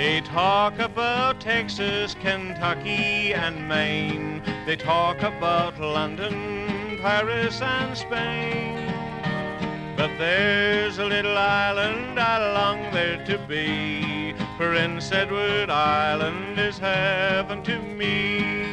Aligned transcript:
They 0.00 0.22
talk 0.22 0.78
about 0.78 1.42
Texas, 1.42 2.16
Kentucky, 2.18 3.34
and 3.34 3.68
Maine. 3.68 4.42
They 4.64 4.74
talk 4.74 5.20
about 5.22 5.78
London, 5.78 6.96
Paris, 7.02 7.60
and 7.60 7.94
Spain. 7.94 8.78
But 9.98 10.10
there's 10.16 10.96
a 10.96 11.04
little 11.04 11.36
island 11.36 12.18
I 12.18 12.54
long 12.54 12.90
there 12.94 13.22
to 13.26 13.36
be. 13.46 14.32
Prince 14.56 15.12
Edward 15.12 15.68
Island 15.68 16.58
is 16.58 16.78
heaven 16.78 17.62
to 17.64 17.78
me. 17.82 18.69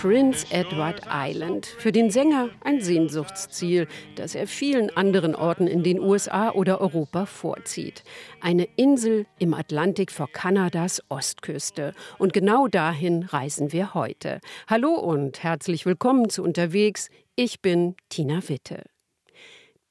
Prince 0.00 0.46
Edward 0.50 1.00
Island. 1.10 1.64
Für 1.64 1.90
den 1.90 2.10
Sänger 2.10 2.50
ein 2.62 2.82
Sehnsuchtsziel, 2.82 3.88
das 4.14 4.34
er 4.34 4.46
vielen 4.46 4.94
anderen 4.94 5.34
Orten 5.34 5.66
in 5.66 5.82
den 5.82 6.00
USA 6.00 6.50
oder 6.50 6.82
Europa 6.82 7.24
vorzieht. 7.24 8.04
Eine 8.42 8.68
Insel 8.76 9.24
im 9.38 9.54
Atlantik 9.54 10.12
vor 10.12 10.28
Kanadas 10.30 11.02
Ostküste. 11.08 11.94
Und 12.18 12.34
genau 12.34 12.68
dahin 12.68 13.22
reisen 13.22 13.72
wir 13.72 13.94
heute. 13.94 14.40
Hallo 14.66 14.92
und 14.92 15.42
herzlich 15.42 15.86
willkommen 15.86 16.28
zu 16.28 16.42
Unterwegs. 16.42 17.08
Ich 17.34 17.62
bin 17.62 17.96
Tina 18.10 18.46
Witte. 18.48 18.82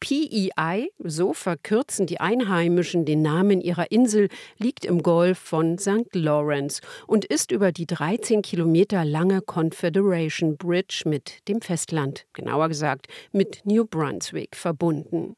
PEI, 0.06 0.92
so 1.00 1.34
verkürzen 1.34 2.06
die 2.06 2.20
Einheimischen 2.20 3.06
den 3.06 3.24
Namen 3.24 3.60
ihrer 3.60 3.90
Insel, 3.92 4.30
liegt 4.60 4.86
im 4.86 5.02
Golf 5.02 5.40
von 5.40 5.80
St. 5.80 6.14
Lawrence 6.14 6.80
und 7.08 7.26
ist 7.26 7.50
über 7.50 7.72
die 7.72 7.88
13 7.88 8.44
Kilometer 8.44 9.04
lange 9.04 9.42
Confederation 9.42 10.58
Bridge 10.58 11.02
mit 11.06 11.40
dem 11.48 11.60
Festland, 11.60 12.28
genauer 12.34 12.68
gesagt 12.68 13.08
mit 13.32 13.62
New 13.66 13.84
Brunswick, 13.84 14.56
verbunden. 14.56 15.38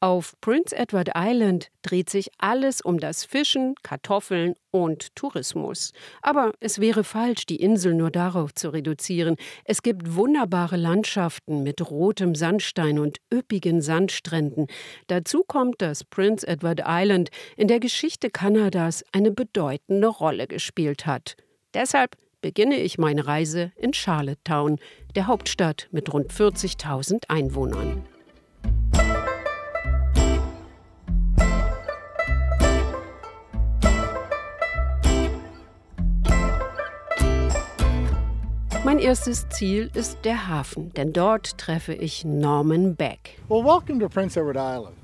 Auf 0.00 0.34
Prince 0.40 0.76
Edward 0.76 1.10
Island 1.16 1.68
dreht 1.82 2.10
sich 2.10 2.30
alles 2.38 2.80
um 2.80 2.98
das 2.98 3.24
Fischen, 3.24 3.74
Kartoffeln 3.82 4.54
und 4.70 5.14
Tourismus. 5.14 5.92
Aber 6.20 6.52
es 6.60 6.78
wäre 6.78 7.04
falsch, 7.04 7.46
die 7.46 7.56
Insel 7.56 7.94
nur 7.94 8.10
darauf 8.10 8.52
zu 8.54 8.70
reduzieren. 8.70 9.36
Es 9.64 9.82
gibt 9.82 10.14
wunderbare 10.14 10.76
Landschaften 10.76 11.62
mit 11.62 11.90
rotem 11.90 12.34
Sandstein 12.34 12.98
und 12.98 13.18
üppigen 13.32 13.80
Sandstränden. 13.80 14.66
Dazu 15.06 15.42
kommt, 15.46 15.80
dass 15.80 16.04
Prince 16.04 16.46
Edward 16.46 16.82
Island 16.86 17.30
in 17.56 17.68
der 17.68 17.80
Geschichte 17.80 18.30
Kanadas 18.30 19.04
eine 19.12 19.30
bedeutende 19.30 20.08
Rolle 20.08 20.46
gespielt 20.46 21.06
hat. 21.06 21.36
Deshalb 21.72 22.16
beginne 22.40 22.76
ich 22.76 22.98
meine 22.98 23.26
Reise 23.26 23.72
in 23.76 23.94
Charlottetown, 23.94 24.78
der 25.16 25.26
Hauptstadt 25.26 25.88
mit 25.92 26.12
rund 26.12 26.30
40.000 26.30 27.30
Einwohnern. 27.30 28.04
Mein 38.84 38.98
erstes 38.98 39.48
Ziel 39.48 39.90
ist 39.94 40.18
der 40.24 40.46
Hafen, 40.46 40.92
denn 40.92 41.14
dort 41.14 41.56
treffe 41.56 41.94
ich 41.94 42.22
Norman 42.26 42.94
Beck. 42.94 43.38
Well, 43.48 43.64
welcome 43.64 43.98
to 43.98 44.10
Prince 44.10 44.38
Edward 44.38 44.56
Island. 44.56 44.94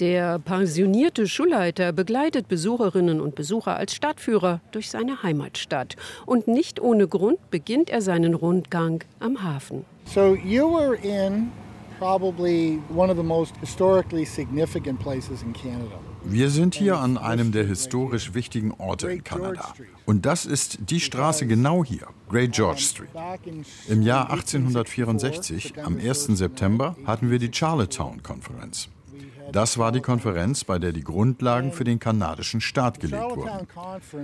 Der 0.00 0.40
pensionierte 0.40 1.28
Schulleiter 1.28 1.92
begleitet 1.92 2.48
Besucherinnen 2.48 3.20
und 3.20 3.36
Besucher 3.36 3.76
als 3.76 3.94
Stadtführer 3.94 4.60
durch 4.72 4.90
seine 4.90 5.22
Heimatstadt. 5.22 5.94
Und 6.26 6.48
nicht 6.48 6.80
ohne 6.80 7.06
Grund 7.06 7.38
beginnt 7.50 7.90
er 7.90 8.02
seinen 8.02 8.34
Rundgang 8.34 9.04
am 9.20 9.40
Hafen. 9.40 9.84
So 10.06 10.34
you 10.34 10.68
were 10.68 10.96
in 10.96 11.52
probably 12.00 12.80
one 12.92 13.08
of 13.08 13.16
the 13.16 13.22
most 13.22 13.54
historically 13.60 14.24
significant 14.24 14.98
places 14.98 15.42
in 15.42 15.52
Canada. 15.52 16.00
Wir 16.28 16.50
sind 16.50 16.74
hier 16.74 16.98
an 16.98 17.18
einem 17.18 17.52
der 17.52 17.64
historisch 17.64 18.34
wichtigen 18.34 18.72
Orte 18.72 19.10
in 19.10 19.24
Kanada. 19.24 19.74
Und 20.04 20.26
das 20.26 20.44
ist 20.44 20.78
die 20.90 21.00
Straße 21.00 21.46
genau 21.46 21.84
hier, 21.84 22.08
Great 22.28 22.52
George 22.52 22.80
Street. 22.80 23.10
Im 23.88 24.02
Jahr 24.02 24.30
1864, 24.30 25.74
am 25.84 25.98
1. 25.98 26.26
September, 26.26 26.96
hatten 27.04 27.30
wir 27.30 27.38
die 27.38 27.50
Charlottetown-Konferenz. 27.52 28.88
Das 29.52 29.78
war 29.78 29.92
die 29.92 30.00
Konferenz, 30.00 30.64
bei 30.64 30.78
der 30.78 30.92
die 30.92 31.04
Grundlagen 31.04 31.72
für 31.72 31.84
den 31.84 32.00
kanadischen 32.00 32.60
Staat 32.60 33.00
gelegt 33.00 33.36
wurden. 33.36 33.68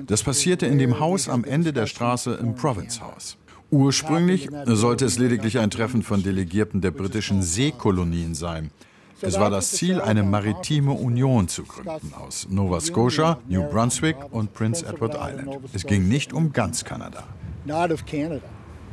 Das 0.07 0.23
passierte 0.23 0.67
in 0.67 0.79
dem 0.79 0.99
Haus 0.99 1.29
am 1.29 1.45
Ende 1.45 1.73
der 1.73 1.87
Straße 1.87 2.35
im 2.35 2.55
Province 2.57 3.01
House. 3.01 3.37
Ursprünglich 3.71 4.51
sollte 4.67 5.07
es 5.07 5.19
lediglich 5.19 5.59
ein 5.59 5.71
Treffen 5.71 6.03
von 6.03 6.23
Delegierten 6.23 6.81
der 6.81 6.91
britischen 6.91 7.43
Seekolonien 7.43 8.35
sein. 8.35 8.71
Es 9.23 9.39
war 9.39 9.51
das 9.51 9.71
Ziel, 9.71 10.01
eine 10.01 10.25
maritime 10.25 10.93
Union 10.93 11.47
zu 11.47 11.63
gründen 11.63 12.13
aus 12.15 12.49
Nova 12.51 12.81
Scotia, 12.81 13.39
New 13.49 13.63
Brunswick 13.71 14.17
und 14.33 14.53
Prince 14.53 14.85
Edward 14.85 15.15
Island. 15.15 15.59
Es 15.73 15.87
ging 15.87 16.09
nicht 16.09 16.33
um 16.33 16.53
ganz 16.53 16.85
Kanada. 16.85 17.23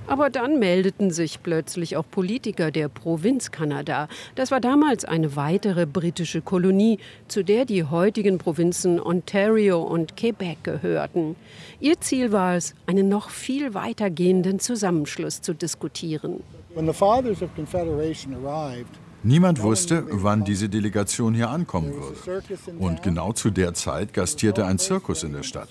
Aber 0.08 0.30
dann 0.30 0.60
meldeten 0.60 1.10
sich 1.12 1.42
plötzlich 1.42 1.98
auch 1.98 2.06
Politiker 2.10 2.70
der 2.72 2.90
Provinz 2.90 3.52
Kanada. 3.52 4.08
Das 4.36 4.52
war 4.52 4.60
damals 4.60 5.04
eine 5.04 5.36
weitere 5.36 5.86
britische 5.86 6.42
Kolonie, 6.42 7.00
zu 7.28 7.44
der 7.44 7.66
die 7.66 7.84
heutigen 7.84 8.38
Provinzen 8.38 9.00
Ontario 9.00 9.82
und 9.82 10.16
Quebec 10.16 10.64
gehörten. 10.64 11.36
Ihr 11.80 12.00
Ziel 12.02 12.32
war 12.32 12.56
es, 12.56 12.76
einen 12.86 13.10
noch 13.10 13.30
viel 13.30 13.74
weitergehenden 13.74 14.60
Zusammenschluss 14.60 15.42
zu 15.42 15.54
diskutieren. 15.54 16.44
When 16.76 16.86
the 16.86 16.94
fathers 16.94 17.42
of 17.42 17.54
Confederation 17.56 18.34
arrived, 18.34 19.00
Niemand 19.24 19.62
wusste, 19.62 20.06
wann 20.10 20.46
diese 20.46 20.70
Delegation 20.70 21.34
hier 21.34 21.50
ankommen 21.50 21.94
würde. 21.94 22.44
Und 22.80 23.04
genau 23.04 23.34
zu 23.34 23.50
der 23.50 23.74
Zeit 23.74 24.14
gastierte 24.14 24.66
ein 24.66 24.80
Zirkus 24.80 25.24
in 25.24 25.34
der 25.34 25.44
Stadt, 25.44 25.70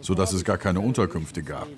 sodass 0.00 0.32
es 0.32 0.44
gar 0.44 0.58
keine 0.58 0.80
Unterkünfte 0.80 1.42
gab. 1.42 1.68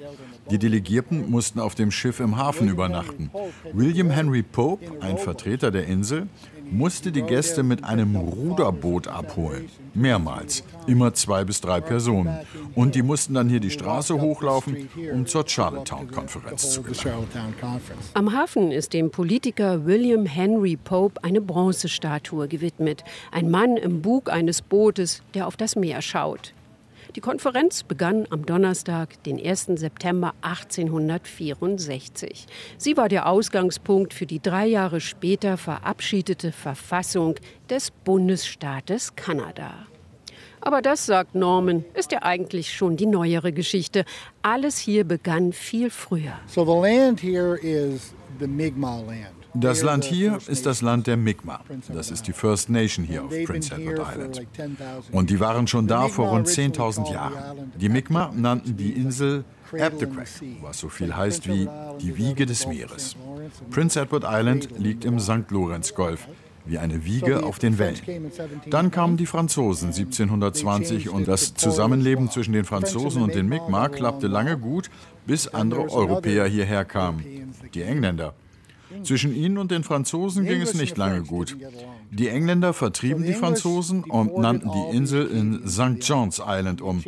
Die 0.50 0.58
Delegierten 0.58 1.30
mussten 1.30 1.60
auf 1.60 1.74
dem 1.74 1.90
Schiff 1.90 2.20
im 2.20 2.36
Hafen 2.36 2.68
übernachten. 2.68 3.30
William 3.72 4.10
Henry 4.10 4.42
Pope, 4.42 4.84
ein 5.00 5.18
Vertreter 5.18 5.70
der 5.70 5.86
Insel, 5.86 6.28
musste 6.70 7.12
die 7.12 7.22
Gäste 7.22 7.62
mit 7.62 7.84
einem 7.84 8.16
Ruderboot 8.16 9.08
abholen. 9.08 9.68
Mehrmals. 9.94 10.62
Immer 10.86 11.14
zwei 11.14 11.44
bis 11.44 11.60
drei 11.60 11.80
Personen. 11.80 12.38
Und 12.74 12.94
die 12.94 13.02
mussten 13.02 13.34
dann 13.34 13.48
hier 13.48 13.60
die 13.60 13.70
Straße 13.70 14.20
hochlaufen, 14.20 14.88
um 15.12 15.26
zur 15.26 15.46
Charlottetown-Konferenz 15.46 16.72
zu 16.72 16.82
gelangen. 16.82 17.26
Am 18.14 18.32
Hafen 18.32 18.70
ist 18.70 18.92
dem 18.92 19.10
Politiker 19.10 19.84
William 19.84 20.26
Henry 20.26 20.76
Pope 20.76 21.22
eine 21.24 21.40
Bronzestatue 21.40 22.48
gewidmet. 22.48 23.04
Ein 23.32 23.50
Mann 23.50 23.76
im 23.76 24.02
Bug 24.02 24.30
eines 24.30 24.62
Bootes, 24.62 25.22
der 25.34 25.46
auf 25.46 25.56
das 25.56 25.76
Meer 25.76 26.02
schaut. 26.02 26.54
Die 27.16 27.20
Konferenz 27.20 27.82
begann 27.82 28.28
am 28.30 28.46
Donnerstag, 28.46 29.20
den 29.24 29.44
1. 29.44 29.70
September 29.74 30.32
1864. 30.42 32.46
Sie 32.78 32.96
war 32.96 33.08
der 33.08 33.28
Ausgangspunkt 33.28 34.14
für 34.14 34.26
die 34.26 34.40
drei 34.40 34.66
Jahre 34.66 35.00
später 35.00 35.56
verabschiedete 35.56 36.52
Verfassung 36.52 37.34
des 37.68 37.90
Bundesstaates 37.90 39.16
Kanada. 39.16 39.72
Aber 40.60 40.82
das, 40.82 41.06
sagt 41.06 41.34
Norman, 41.34 41.84
ist 41.94 42.12
ja 42.12 42.22
eigentlich 42.22 42.72
schon 42.72 42.96
die 42.96 43.06
neuere 43.06 43.52
Geschichte. 43.52 44.04
Alles 44.42 44.78
hier 44.78 45.02
begann 45.04 45.52
viel 45.52 45.90
früher. 45.90 46.38
So 46.46 46.64
the 46.64 46.80
land 46.80 47.20
here 47.20 47.56
is 47.56 48.14
the 48.38 48.46
Mi'kmaq 48.46 49.04
land. 49.04 49.39
Das 49.54 49.82
Land 49.82 50.04
hier 50.04 50.38
ist 50.46 50.66
das 50.66 50.82
Land 50.82 51.06
der 51.06 51.16
Mi'kmaq. 51.16 51.60
Das 51.92 52.10
ist 52.10 52.26
die 52.26 52.32
First 52.32 52.70
Nation 52.70 53.04
hier 53.04 53.24
auf 53.24 53.30
Prince 53.44 53.74
Edward 53.74 54.06
Island. 54.14 54.46
Und 55.12 55.30
die 55.30 55.40
waren 55.40 55.66
schon 55.66 55.86
da 55.86 56.08
vor 56.08 56.28
rund 56.28 56.46
10.000 56.46 57.12
Jahren. 57.12 57.72
Die 57.76 57.88
Mi'kmaq 57.88 58.32
nannten 58.34 58.76
die 58.76 58.92
Insel 58.92 59.44
Abdecrack, 59.72 60.28
was 60.62 60.80
so 60.80 60.88
viel 60.88 61.14
heißt 61.14 61.48
wie 61.48 61.68
die 62.00 62.16
Wiege 62.16 62.46
des 62.46 62.66
Meeres. 62.66 63.16
Prince 63.70 64.00
Edward 64.00 64.24
Island 64.26 64.68
liegt 64.78 65.04
im 65.04 65.18
St. 65.20 65.50
Lawrence 65.50 65.94
Golf, 65.94 66.26
wie 66.64 66.78
eine 66.78 67.04
Wiege 67.04 67.44
auf 67.44 67.58
den 67.58 67.78
Wellen. 67.78 68.30
Dann 68.68 68.90
kamen 68.90 69.16
die 69.16 69.26
Franzosen 69.26 69.88
1720 69.88 71.08
und 71.08 71.28
das 71.28 71.54
Zusammenleben 71.54 72.30
zwischen 72.30 72.52
den 72.52 72.64
Franzosen 72.64 73.22
und 73.22 73.34
den 73.34 73.52
Mi'kmaq 73.52 73.90
klappte 73.90 74.26
lange 74.26 74.58
gut, 74.58 74.90
bis 75.26 75.48
andere 75.48 75.90
Europäer 75.90 76.46
hierher 76.46 76.84
kamen, 76.84 77.54
die 77.74 77.82
Engländer. 77.82 78.34
Zwischen 79.02 79.34
ihnen 79.34 79.58
und 79.58 79.70
den 79.70 79.84
Franzosen 79.84 80.44
ging 80.44 80.60
es 80.60 80.74
nicht 80.74 80.96
lange 80.96 81.22
gut. 81.22 81.56
Die 82.10 82.28
Engländer 82.28 82.72
vertrieben 82.72 83.24
die 83.24 83.32
Franzosen 83.32 84.04
und 84.04 84.38
nannten 84.38 84.70
die 84.72 84.96
Insel 84.96 85.26
in 85.26 85.68
St. 85.68 86.02
John's 86.02 86.40
Island 86.44 86.80
um. 86.82 87.02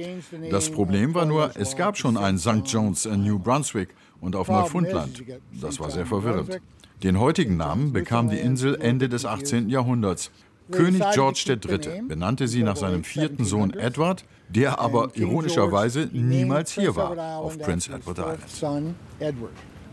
Das 0.50 0.70
Problem 0.70 1.14
war 1.14 1.26
nur, 1.26 1.52
es 1.56 1.76
gab 1.76 1.96
schon 1.96 2.16
ein 2.16 2.38
St. 2.38 2.62
John's 2.66 3.06
in 3.06 3.24
New 3.24 3.38
Brunswick 3.38 3.90
und 4.20 4.36
auf 4.36 4.48
Neufundland. 4.48 5.22
Das 5.60 5.80
war 5.80 5.90
sehr 5.90 6.06
verwirrend. 6.06 6.60
Den 7.02 7.18
heutigen 7.18 7.56
Namen 7.56 7.92
bekam 7.92 8.30
die 8.30 8.38
Insel 8.38 8.76
Ende 8.80 9.08
des 9.08 9.24
18. 9.24 9.68
Jahrhunderts. 9.68 10.30
König 10.70 11.02
George 11.12 11.44
III. 11.48 12.02
benannte 12.02 12.46
sie 12.46 12.62
nach 12.62 12.76
seinem 12.76 13.02
vierten 13.02 13.44
Sohn 13.44 13.72
Edward, 13.72 14.24
der 14.48 14.78
aber 14.78 15.10
ironischerweise 15.16 16.08
niemals 16.12 16.72
hier 16.72 16.94
war 16.94 17.38
auf 17.38 17.58
Prince 17.58 17.92
Edward 17.92 18.18
Island 18.18 18.94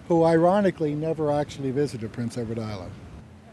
who 0.09 0.25
ironically 0.25 0.95
never 0.95 1.31
actually 1.31 1.71
visited 1.71 2.11
Prince 2.11 2.37
Edward 2.37 2.57
Island. 2.59 2.91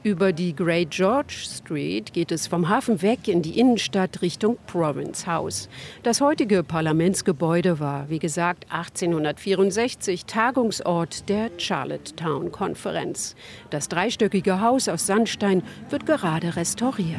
Über 0.06 0.32
die 0.32 0.55
Great 0.55 0.93
George 0.93 1.35
Street 1.49 2.12
geht 2.12 2.31
es 2.31 2.47
vom 2.47 2.69
Hafen 2.69 3.03
weg 3.03 3.26
in 3.26 3.43
die 3.43 3.58
Innenstadt 3.58 4.23
Richtung 4.23 4.56
Province 4.69 5.26
House. 5.26 5.69
Das 6.05 6.20
heutige 6.20 6.62
Parlamentsgebäude 6.62 7.81
war, 7.81 8.08
wie 8.08 8.20
gesagt, 8.20 8.67
1864 8.70 10.25
Tagungsort 10.26 11.29
der 11.29 11.50
Charlottetown-Konferenz. 11.58 13.35
Das 13.70 13.88
dreistöckige 13.88 14.61
Haus 14.61 14.88
aus 14.88 15.06
Sandstein 15.08 15.64
wird 15.91 16.06
gerade 16.06 16.55
restauriert. 16.55 17.19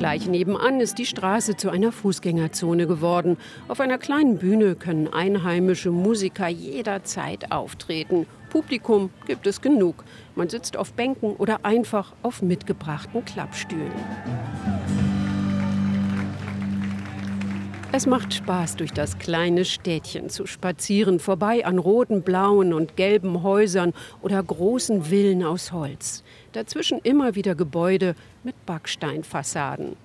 Gleich 0.00 0.26
nebenan 0.26 0.80
ist 0.80 0.96
die 0.96 1.04
Straße 1.04 1.58
zu 1.58 1.68
einer 1.68 1.92
Fußgängerzone 1.92 2.86
geworden. 2.86 3.36
Auf 3.68 3.80
einer 3.80 3.98
kleinen 3.98 4.38
Bühne 4.38 4.74
können 4.74 5.08
einheimische 5.12 5.90
Musiker 5.90 6.48
jederzeit 6.48 7.52
auftreten. 7.52 8.26
Publikum 8.48 9.10
gibt 9.26 9.46
es 9.46 9.60
genug. 9.60 10.04
Man 10.36 10.48
sitzt 10.48 10.78
auf 10.78 10.94
Bänken 10.94 11.36
oder 11.36 11.66
einfach 11.66 12.14
auf 12.22 12.40
mitgebrachten 12.40 13.26
Klappstühlen. 13.26 13.92
Es 17.92 18.06
macht 18.06 18.32
Spaß, 18.32 18.76
durch 18.76 18.92
das 18.92 19.18
kleine 19.18 19.64
Städtchen 19.64 20.30
zu 20.30 20.46
spazieren, 20.46 21.18
vorbei 21.18 21.66
an 21.66 21.78
roten, 21.78 22.22
blauen 22.22 22.72
und 22.72 22.96
gelben 22.96 23.42
Häusern 23.42 23.94
oder 24.22 24.40
großen 24.40 25.04
Villen 25.04 25.42
aus 25.42 25.72
Holz. 25.72 26.22
Dazwischen 26.52 27.00
immer 27.02 27.34
wieder 27.34 27.56
Gebäude 27.56 28.14
mit 28.44 28.54
Backsteinfassaden. 28.64 29.96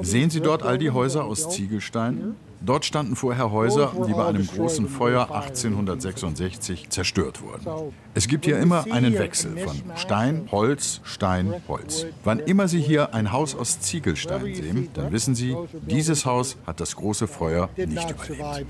Sehen 0.00 0.30
Sie 0.30 0.40
dort 0.40 0.62
all 0.62 0.78
die 0.78 0.90
Häuser 0.90 1.24
aus 1.24 1.50
Ziegelstein? 1.50 2.36
Dort 2.60 2.84
standen 2.84 3.16
vorher 3.16 3.50
Häuser, 3.50 3.92
die 4.06 4.12
bei 4.12 4.26
einem 4.26 4.46
großen 4.46 4.88
Feuer 4.88 5.30
1866 5.30 6.88
zerstört 6.90 7.42
wurden. 7.42 7.92
Es 8.14 8.28
gibt 8.28 8.44
hier 8.44 8.58
immer 8.58 8.84
einen 8.90 9.18
Wechsel 9.18 9.56
von 9.58 9.82
Stein, 9.96 10.48
Holz, 10.50 11.00
Stein, 11.04 11.54
Holz. 11.68 12.06
Wann 12.24 12.40
immer 12.40 12.68
Sie 12.68 12.80
hier 12.80 13.14
ein 13.14 13.32
Haus 13.32 13.54
aus 13.54 13.80
Ziegelstein 13.80 14.54
sehen, 14.54 14.88
dann 14.94 15.12
wissen 15.12 15.34
Sie, 15.34 15.56
dieses 15.86 16.24
Haus 16.24 16.56
hat 16.66 16.80
das 16.80 16.96
große 16.96 17.26
Feuer 17.26 17.68
nicht 17.76 18.10
überlebt. 18.10 18.66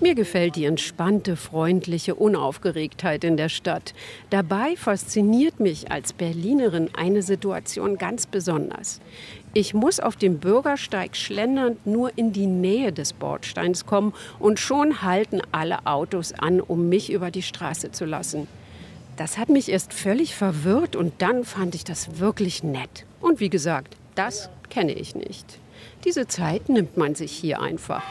Mir 0.00 0.14
gefällt 0.14 0.56
die 0.56 0.64
entspannte, 0.64 1.36
freundliche 1.36 2.14
Unaufgeregtheit 2.14 3.24
in 3.24 3.36
der 3.36 3.48
Stadt. 3.48 3.94
Dabei 4.30 4.76
fasziniert 4.76 5.60
mich 5.60 5.90
als 5.90 6.12
Berlinerin 6.12 6.90
eine 6.96 7.22
Situation 7.22 7.98
ganz 7.98 8.26
besonders. 8.26 9.00
Ich 9.54 9.72
muss 9.72 9.98
auf 9.98 10.16
dem 10.16 10.38
Bürgersteig 10.38 11.16
schlendernd 11.16 11.86
nur 11.86 12.16
in 12.16 12.32
die 12.32 12.46
Nähe 12.46 12.92
des 12.92 13.12
Bordsteins 13.14 13.86
kommen 13.86 14.12
und 14.38 14.60
schon 14.60 15.02
halten 15.02 15.40
alle 15.52 15.86
Autos 15.86 16.32
an, 16.32 16.60
um 16.60 16.88
mich 16.88 17.10
über 17.10 17.30
die 17.30 17.42
Straße 17.42 17.90
zu 17.90 18.04
lassen. 18.04 18.46
Das 19.16 19.38
hat 19.38 19.48
mich 19.48 19.70
erst 19.70 19.92
völlig 19.92 20.34
verwirrt 20.34 20.94
und 20.94 21.14
dann 21.18 21.44
fand 21.44 21.74
ich 21.74 21.84
das 21.84 22.20
wirklich 22.20 22.62
nett. 22.62 23.04
Und 23.20 23.40
wie 23.40 23.50
gesagt, 23.50 23.96
das 24.14 24.50
kenne 24.68 24.92
ich 24.92 25.14
nicht. 25.14 25.58
Diese 26.04 26.28
Zeit 26.28 26.68
nimmt 26.68 26.96
man 26.96 27.14
sich 27.14 27.32
hier 27.32 27.60
einfach. 27.60 28.04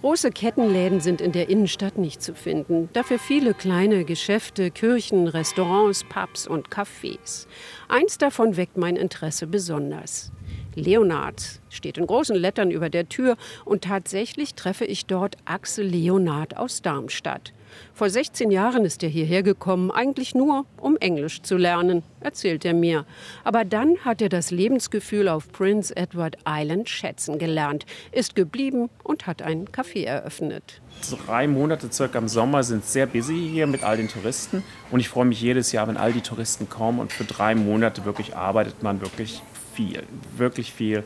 Große 0.00 0.30
Kettenläden 0.30 1.00
sind 1.00 1.20
in 1.20 1.32
der 1.32 1.50
Innenstadt 1.50 1.98
nicht 1.98 2.22
zu 2.22 2.34
finden, 2.34 2.88
dafür 2.94 3.18
viele 3.18 3.52
kleine 3.52 4.06
Geschäfte, 4.06 4.70
Kirchen, 4.70 5.28
Restaurants, 5.28 6.04
Pubs 6.04 6.46
und 6.46 6.70
Cafés. 6.70 7.46
Eins 7.86 8.16
davon 8.16 8.56
weckt 8.56 8.78
mein 8.78 8.96
Interesse 8.96 9.46
besonders. 9.46 10.32
Leonard 10.74 11.60
steht 11.68 11.98
in 11.98 12.06
großen 12.06 12.34
Lettern 12.34 12.70
über 12.70 12.88
der 12.88 13.10
Tür 13.10 13.36
und 13.66 13.84
tatsächlich 13.84 14.54
treffe 14.54 14.86
ich 14.86 15.04
dort 15.04 15.36
Axel 15.44 15.84
Leonard 15.84 16.56
aus 16.56 16.80
Darmstadt. 16.80 17.52
Vor 17.94 18.10
16 18.10 18.50
Jahren 18.50 18.84
ist 18.84 19.02
er 19.02 19.08
hierher 19.08 19.42
gekommen, 19.42 19.90
eigentlich 19.90 20.34
nur, 20.34 20.66
um 20.78 20.96
Englisch 20.96 21.42
zu 21.42 21.56
lernen, 21.56 22.02
erzählt 22.20 22.64
er 22.64 22.74
mir. 22.74 23.04
Aber 23.44 23.64
dann 23.64 23.96
hat 24.04 24.22
er 24.22 24.28
das 24.28 24.50
Lebensgefühl 24.50 25.28
auf 25.28 25.50
Prince 25.52 25.96
Edward 25.96 26.36
Island 26.46 26.88
schätzen 26.88 27.38
gelernt, 27.38 27.86
ist 28.12 28.34
geblieben 28.34 28.90
und 29.02 29.26
hat 29.26 29.42
ein 29.42 29.68
Café 29.68 30.04
eröffnet. 30.04 30.80
Drei 31.26 31.46
Monate 31.46 31.90
circa 31.92 32.18
im 32.18 32.28
Sommer 32.28 32.62
sind 32.62 32.84
sehr 32.84 33.06
busy 33.06 33.48
hier 33.52 33.66
mit 33.66 33.82
all 33.82 33.96
den 33.96 34.08
Touristen 34.08 34.62
und 34.90 35.00
ich 35.00 35.08
freue 35.08 35.24
mich 35.24 35.40
jedes 35.40 35.72
Jahr, 35.72 35.88
wenn 35.88 35.96
all 35.96 36.12
die 36.12 36.20
Touristen 36.20 36.68
kommen 36.68 36.98
und 36.98 37.12
für 37.12 37.24
drei 37.24 37.54
Monate 37.54 38.04
wirklich 38.04 38.36
arbeitet 38.36 38.82
man 38.82 39.00
wirklich 39.00 39.42
viel, 39.74 40.02
wirklich 40.36 40.72
viel. 40.72 41.04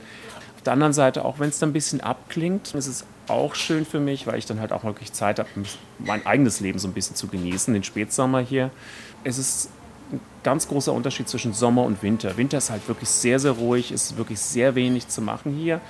Auf 0.57 0.63
der 0.63 0.73
anderen 0.73 0.93
Seite, 0.93 1.25
auch 1.25 1.39
wenn 1.39 1.49
es 1.49 1.59
dann 1.59 1.71
ein 1.71 1.75
bisschen 1.75 2.01
abklingt, 2.01 2.75
ist 2.75 2.87
es 2.87 3.05
auch 3.29 3.55
schön 3.55 3.85
für 3.85 4.01
mich, 4.01 4.27
weil 4.27 4.39
ich 4.39 4.47
dann 4.47 4.61
halt 4.61 4.73
auch 4.73 4.85
wirklich 4.85 5.13
Zeit 5.13 5.39
habe, 5.39 5.49
mein 5.99 6.27
eigenes 6.27 6.61
Leben 6.61 6.79
so 6.79 6.89
ein 6.89 6.93
bisschen 6.93 7.17
zu 7.17 7.29
genießen, 7.29 7.73
den 7.73 7.85
Spätsommer 7.85 8.41
hier. 8.41 8.71
Es 9.25 9.39
ist 9.39 9.71
ein 10.13 10.21
ganz 10.43 10.69
großer 10.69 10.93
Unterschied 10.93 11.29
zwischen 11.29 11.53
Sommer 11.53 11.83
und 11.83 12.03
Winter. 12.03 12.37
Winter 12.37 12.59
ist 12.59 12.71
halt 12.71 12.87
wirklich 12.89 13.09
sehr, 13.09 13.39
sehr 13.39 13.53
ruhig, 13.53 13.93
ist 13.93 14.17
wirklich 14.17 14.41
sehr 14.41 14.75
wenig 14.75 15.09
zu 15.09 15.23
machen 15.23 15.55
hier. 15.55 15.81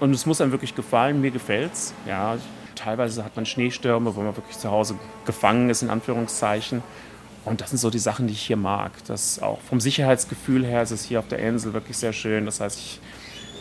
Und 0.00 0.12
es 0.12 0.26
muss 0.26 0.40
einem 0.40 0.52
wirklich 0.52 0.74
gefallen, 0.74 1.20
mir 1.20 1.30
gefällt 1.30 1.72
es. 1.72 1.94
Ja, 2.06 2.36
teilweise 2.74 3.24
hat 3.24 3.36
man 3.36 3.46
Schneestürme, 3.46 4.16
wo 4.16 4.20
man 4.20 4.36
wirklich 4.36 4.58
zu 4.58 4.70
Hause 4.70 4.96
gefangen 5.24 5.70
ist, 5.70 5.82
in 5.82 5.90
Anführungszeichen. 5.90 6.82
Und 7.44 7.60
das 7.60 7.70
sind 7.70 7.78
so 7.78 7.90
die 7.90 7.98
Sachen, 7.98 8.26
die 8.26 8.32
ich 8.32 8.42
hier 8.42 8.56
mag. 8.56 8.92
Das 9.06 9.40
auch 9.40 9.60
vom 9.60 9.80
Sicherheitsgefühl 9.80 10.64
her 10.64 10.82
ist 10.82 10.90
es 10.90 11.04
hier 11.04 11.18
auf 11.18 11.28
der 11.28 11.38
Insel 11.38 11.74
wirklich 11.74 11.96
sehr 11.96 12.12
schön. 12.12 12.46
Das 12.46 12.60
heißt, 12.60 12.78
ich 12.78 13.00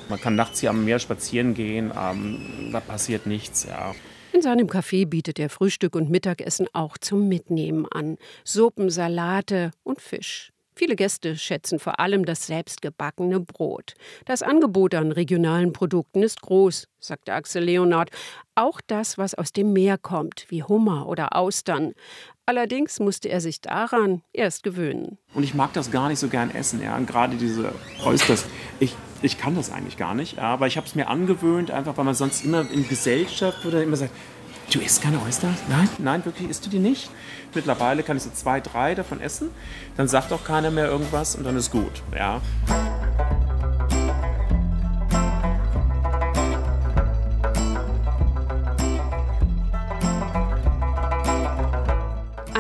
man 0.10 0.20
kann 0.20 0.36
nachts 0.36 0.60
hier 0.60 0.70
am 0.70 0.86
Meer 0.86 1.00
spazieren 1.00 1.54
gehen, 1.54 1.92
ähm, 1.98 2.70
da 2.72 2.80
passiert 2.80 3.26
nichts, 3.26 3.66
ja. 3.66 3.94
In 4.34 4.42
seinem 4.42 4.68
Café 4.68 5.06
bietet 5.06 5.38
er 5.38 5.50
Frühstück 5.50 5.96
und 5.96 6.10
Mittagessen 6.10 6.68
auch 6.74 6.98
zum 6.98 7.28
Mitnehmen 7.28 7.86
an. 7.92 8.18
Suppen, 8.44 8.90
Salate 8.90 9.72
und 9.84 10.02
Fisch. 10.02 10.54
Viele 10.76 10.96
Gäste 10.96 11.38
schätzen 11.38 11.78
vor 11.78 12.00
allem 12.00 12.26
das 12.26 12.48
selbstgebackene 12.48 13.40
Brot. 13.40 13.94
Das 14.26 14.42
Angebot 14.42 14.96
an 14.96 15.12
regionalen 15.12 15.72
Produkten 15.72 16.24
ist 16.24 16.42
groß, 16.42 16.88
sagt 17.00 17.30
Axel 17.30 17.64
Leonard. 17.64 18.10
Auch 18.56 18.82
das, 18.88 19.20
was 19.20 19.36
aus 19.36 19.54
dem 19.54 19.72
Meer 19.72 20.00
kommt, 20.00 20.48
wie 20.50 20.64
Hummer 20.64 21.08
oder 21.08 21.36
Austern. 21.36 21.94
Allerdings 22.46 23.00
musste 23.00 23.30
er 23.30 23.40
sich 23.40 23.62
daran 23.62 24.22
erst 24.34 24.64
gewöhnen. 24.64 25.18
Und 25.34 25.44
ich 25.44 25.54
mag 25.54 25.72
das 25.74 25.92
gar 25.92 26.10
nicht 26.10 26.20
so 26.20 26.28
gern 26.28 26.52
essen, 26.52 26.82
ja. 26.82 26.96
Und 26.98 27.08
gerade 27.08 27.38
diese 27.38 27.74
Oysters. 28.04 28.46
Ich 28.80 28.96
ich 29.24 29.38
kann 29.38 29.56
das 29.56 29.72
eigentlich 29.72 29.98
gar 29.98 30.14
nicht, 30.14 30.38
aber 30.38 30.68
ich 30.68 30.78
habe 30.78 30.86
es 30.86 30.96
mir 30.96 31.08
angewöhnt, 31.08 31.72
einfach 31.72 31.98
weil 31.98 32.06
man 32.06 32.14
sonst 32.14 32.44
immer 32.44 32.70
in 32.70 32.88
Gesellschaft 32.88 33.66
oder 33.66 33.82
immer 33.82 33.96
sagt, 33.96 34.12
du 34.72 34.80
isst 34.80 35.02
keine 35.02 35.22
Oysters? 35.22 35.60
Nein, 35.70 35.90
nein, 35.98 36.26
wirklich 36.26 36.50
isst 36.50 36.66
du 36.66 36.70
die 36.70 36.80
nicht? 36.80 37.10
Mittlerweile 37.54 38.04
kann 38.04 38.18
ich 38.18 38.24
so 38.24 38.32
zwei, 38.32 38.60
drei 38.60 38.96
davon 38.96 39.22
essen, 39.22 39.50
dann 39.96 40.08
sagt 40.08 40.34
auch 40.34 40.44
keiner 40.44 40.72
mehr 40.72 40.88
irgendwas 40.88 41.36
und 41.36 41.46
dann 41.46 41.56
ist 41.56 41.72
gut, 41.72 42.04
ja. 42.14 42.42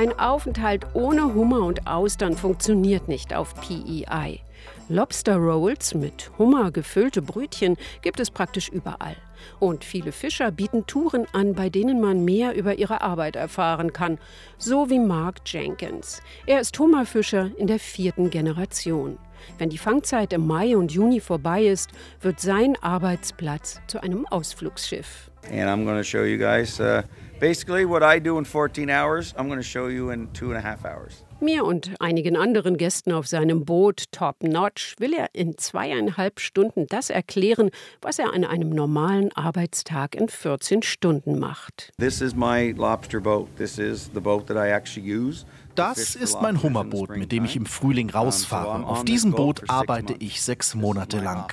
Ein 0.03 0.19
Aufenthalt 0.19 0.85
ohne 0.95 1.33
Hummer 1.33 1.63
und 1.63 1.87
Austern 1.87 2.35
funktioniert 2.35 3.07
nicht 3.07 3.33
auf 3.33 3.55
PEI. 3.55 4.41
Lobster 4.89 5.37
Rolls 5.37 5.93
mit 5.93 6.29
Hummer 6.37 6.71
gefüllte 6.71 7.21
Brötchen 7.21 7.77
gibt 8.01 8.19
es 8.19 8.29
praktisch 8.29 8.67
überall. 8.67 9.15
Und 9.61 9.85
viele 9.85 10.11
Fischer 10.11 10.51
bieten 10.51 10.85
Touren 10.87 11.25
an, 11.31 11.53
bei 11.53 11.69
denen 11.69 12.01
man 12.01 12.25
mehr 12.25 12.53
über 12.53 12.75
ihre 12.75 12.99
Arbeit 12.99 13.37
erfahren 13.37 13.93
kann. 13.93 14.19
So 14.57 14.89
wie 14.89 14.99
Mark 14.99 15.37
Jenkins. 15.45 16.21
Er 16.47 16.59
ist 16.59 16.77
Hummerfischer 16.77 17.51
in 17.57 17.67
der 17.67 17.79
vierten 17.79 18.29
Generation. 18.29 19.17
Wenn 19.57 19.69
die 19.69 19.77
Fangzeit 19.77 20.33
im 20.33 20.45
Mai 20.45 20.75
und 20.75 20.91
Juni 20.91 21.21
vorbei 21.21 21.63
ist, 21.63 21.91
wird 22.19 22.41
sein 22.41 22.75
Arbeitsplatz 22.81 23.79
zu 23.87 24.03
einem 24.03 24.25
Ausflugsschiff. 24.25 25.31
And 25.49 25.69
I'm 25.69 25.85
going 25.85 26.03
show 26.03 26.23
you 26.23 26.37
guys 26.37 26.81
uh, 26.81 27.03
basically 27.43 27.85
what 27.85 28.01
I 28.01 28.19
do 28.19 28.37
in 28.37 28.45
14 28.45 28.89
hours. 28.89 29.33
I'm 29.37 29.47
going 29.47 29.59
to 29.59 29.67
show 29.67 29.87
you 29.87 30.11
in 30.11 30.31
two 30.31 30.53
and 30.53 30.57
a 30.57 30.61
half 30.61 30.85
hours. 30.85 31.25
Mir 31.41 31.65
und 31.65 31.91
einigen 31.99 32.37
anderen 32.37 32.77
Gästen 32.77 33.11
auf 33.11 33.27
seinem 33.27 33.65
Boot 33.65 34.05
Top 34.13 34.41
Notch 34.43 34.95
will 34.97 35.13
er 35.13 35.27
in 35.33 35.57
zweieinhalb 35.57 36.39
Stunden 36.39 36.87
das 36.87 37.09
erklären, 37.09 37.69
was 38.01 38.17
er 38.17 38.31
an 38.31 38.45
einem 38.45 38.69
normalen 38.69 39.29
Arbeitstag 39.33 40.15
in 40.15 40.29
14 40.29 40.83
Stunden 40.83 41.37
macht. 41.37 41.91
This 41.99 42.21
is 42.21 42.33
my 42.33 42.71
lobster 42.77 43.19
boat. 43.19 43.49
This 43.57 43.77
is 43.77 44.09
the 44.13 44.21
boat 44.21 44.47
that 44.47 44.55
I 44.55 44.69
actually 44.69 45.13
use. 45.13 45.45
Das 45.75 46.15
ist 46.15 46.41
mein 46.41 46.63
Hummerboot, 46.63 47.09
mit 47.17 47.33
dem 47.33 47.43
ich 47.43 47.57
im 47.57 47.65
Frühling 47.65 48.09
rausfahre. 48.09 48.85
Auf 48.85 49.03
diesem 49.03 49.33
Boot 49.33 49.63
arbeite 49.67 50.15
ich 50.19 50.41
sechs 50.41 50.75
Monate 50.75 51.19
lang. 51.19 51.51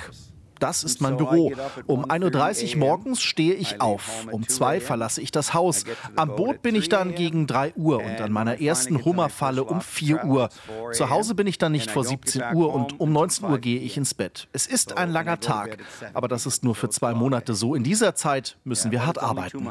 Das 0.61 0.85
ist 0.85 1.01
mein 1.01 1.17
Büro. 1.17 1.53
Um 1.87 2.05
1.30 2.05 2.75
Uhr 2.75 2.79
morgens 2.79 3.23
stehe 3.23 3.55
ich 3.55 3.81
auf. 3.81 4.27
Um 4.31 4.47
2 4.47 4.81
verlasse 4.81 5.21
ich 5.21 5.33
das 5.33 5.55
Haus. 5.55 5.85
Am 6.17 6.37
Boot 6.37 6.63
bin 6.63 6.75
ich 6.75 6.89
dann 6.89 7.15
gegen 7.15 7.47
3 7.47 7.73
Uhr 7.75 8.05
und 8.05 8.21
an 8.21 8.31
meiner 8.31 8.61
ersten 8.61 9.05
Hummerfalle 9.05 9.65
um 9.65 9.81
4 9.81 10.25
Uhr. 10.25 10.51
Zu 10.93 11.11
Hause 11.11 11.35
bin 11.35 11.47
ich 11.47 11.59
dann 11.59 11.73
nicht 11.73 11.91
vor 11.91 12.05
17 12.05 12.55
Uhr 12.55 12.73
und 12.73 13.01
um 13.01 13.13
19 13.13 13.49
Uhr 13.51 13.59
gehe 13.59 13.81
ich 13.81 13.97
ins 13.97 14.15
Bett. 14.15 14.49
Es 14.53 14.67
ist 14.67 14.97
ein 14.97 15.11
langer 15.11 15.41
Tag, 15.41 15.79
aber 16.15 16.29
das 16.29 16.47
ist 16.47 16.63
nur 16.63 16.75
für 16.75 16.91
zwei 16.91 17.15
Monate 17.15 17.55
so. 17.55 17.75
In 17.75 17.83
dieser 17.83 18.15
Zeit 18.15 18.59
müssen 18.65 18.91
wir 18.91 19.05
hart 19.05 19.21
arbeiten. 19.21 19.67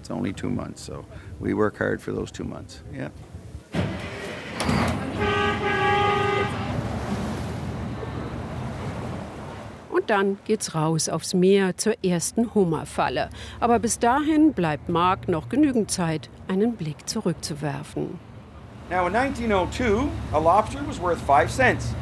It's 0.00 0.10
only 0.10 0.32
two 0.32 0.48
months, 0.48 0.86
so 0.86 1.04
we 1.40 1.54
work 1.54 1.78
hard 1.78 2.00
for 2.00 2.14
those 2.14 2.32
two 2.32 2.44
months. 2.44 2.82
Yeah. 2.92 3.10
Und 9.92 10.08
dann 10.08 10.38
geht's 10.46 10.74
raus 10.74 11.10
aufs 11.10 11.34
Meer 11.34 11.76
zur 11.76 12.02
ersten 12.02 12.54
Hummerfalle. 12.54 13.28
Aber 13.60 13.78
bis 13.78 13.98
dahin 13.98 14.54
bleibt 14.54 14.88
Mark 14.88 15.28
noch 15.28 15.50
genügend 15.50 15.90
Zeit, 15.90 16.30
einen 16.48 16.76
Blick 16.76 17.08
zurückzuwerfen. 17.08 18.18
Now 18.90 19.06
in 19.06 19.14
1902, 19.14 20.08
a 20.32 20.38
lobster 20.38 20.80
was 20.88 20.98
worth 20.98 21.20
5 21.20 21.50
cents. 21.50 21.94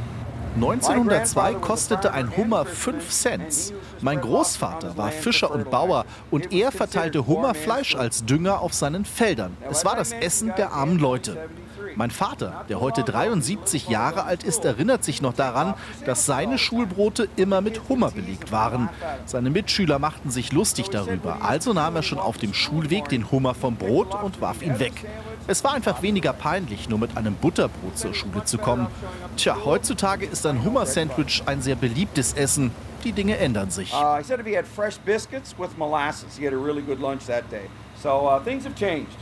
1902 0.56 1.54
kostete 1.54 2.12
ein 2.12 2.36
Hummer 2.36 2.64
5 2.64 3.08
Cent. 3.08 3.72
Mein 4.00 4.20
Großvater 4.20 4.96
war 4.96 5.10
Fischer 5.10 5.50
und 5.50 5.70
Bauer 5.70 6.04
und 6.30 6.52
er 6.52 6.72
verteilte 6.72 7.26
Hummerfleisch 7.26 7.94
als 7.94 8.24
Dünger 8.24 8.60
auf 8.60 8.74
seinen 8.74 9.04
Feldern. 9.04 9.56
Es 9.70 9.84
war 9.84 9.94
das 9.94 10.12
Essen 10.12 10.52
der 10.56 10.72
armen 10.72 10.98
Leute. 10.98 11.38
Mein 11.94 12.10
Vater, 12.10 12.64
der 12.68 12.80
heute 12.80 13.04
73 13.04 13.88
Jahre 13.88 14.24
alt 14.24 14.42
ist, 14.42 14.64
erinnert 14.64 15.04
sich 15.04 15.22
noch 15.22 15.34
daran, 15.34 15.74
dass 16.04 16.26
seine 16.26 16.58
Schulbrote 16.58 17.28
immer 17.36 17.60
mit 17.60 17.88
Hummer 17.88 18.10
belegt 18.10 18.52
waren. 18.52 18.88
Seine 19.26 19.50
Mitschüler 19.50 19.98
machten 19.98 20.30
sich 20.30 20.52
lustig 20.52 20.88
darüber, 20.90 21.38
also 21.42 21.72
nahm 21.72 21.96
er 21.96 22.02
schon 22.02 22.18
auf 22.18 22.38
dem 22.38 22.54
Schulweg 22.54 23.08
den 23.08 23.30
Hummer 23.30 23.54
vom 23.54 23.76
Brot 23.76 24.20
und 24.22 24.40
warf 24.40 24.62
ihn 24.62 24.78
weg. 24.78 24.92
Es 25.46 25.64
war 25.64 25.74
einfach 25.74 26.02
weniger 26.02 26.32
peinlich, 26.32 26.88
nur 26.88 26.98
mit 26.98 27.16
einem 27.16 27.34
Butterbrot 27.34 27.98
zur 27.98 28.14
Schule 28.14 28.44
zu 28.44 28.58
kommen. 28.58 28.86
Tja, 29.36 29.56
heutzutage 29.64 30.26
ist 30.26 30.46
ein 30.46 30.64
Hummer-Sandwich 30.64 31.42
ein 31.46 31.62
sehr 31.62 31.76
beliebtes 31.76 32.34
Essen. 32.34 32.70
Die 33.04 33.12
Dinge 33.12 33.38
ändern 33.38 33.70
sich. 33.70 33.92
Uh, 33.92 34.18
he 34.18 34.22
said 34.22 34.38
if 34.40 34.46
he 34.46 34.54
had 34.54 34.66
fresh 34.66 34.98
biscuits 34.98 35.54
with 35.58 35.76
molasses, 35.78 36.36
he 36.36 36.44
had 36.44 36.52
a 36.52 36.58
really 36.58 36.82
good 36.82 37.00
lunch 37.00 37.24
that 37.26 37.50
day. 37.50 37.68
So 38.02 38.28
uh, 38.28 38.38
things 38.40 38.64
have 38.64 38.74
changed. 38.74 39.16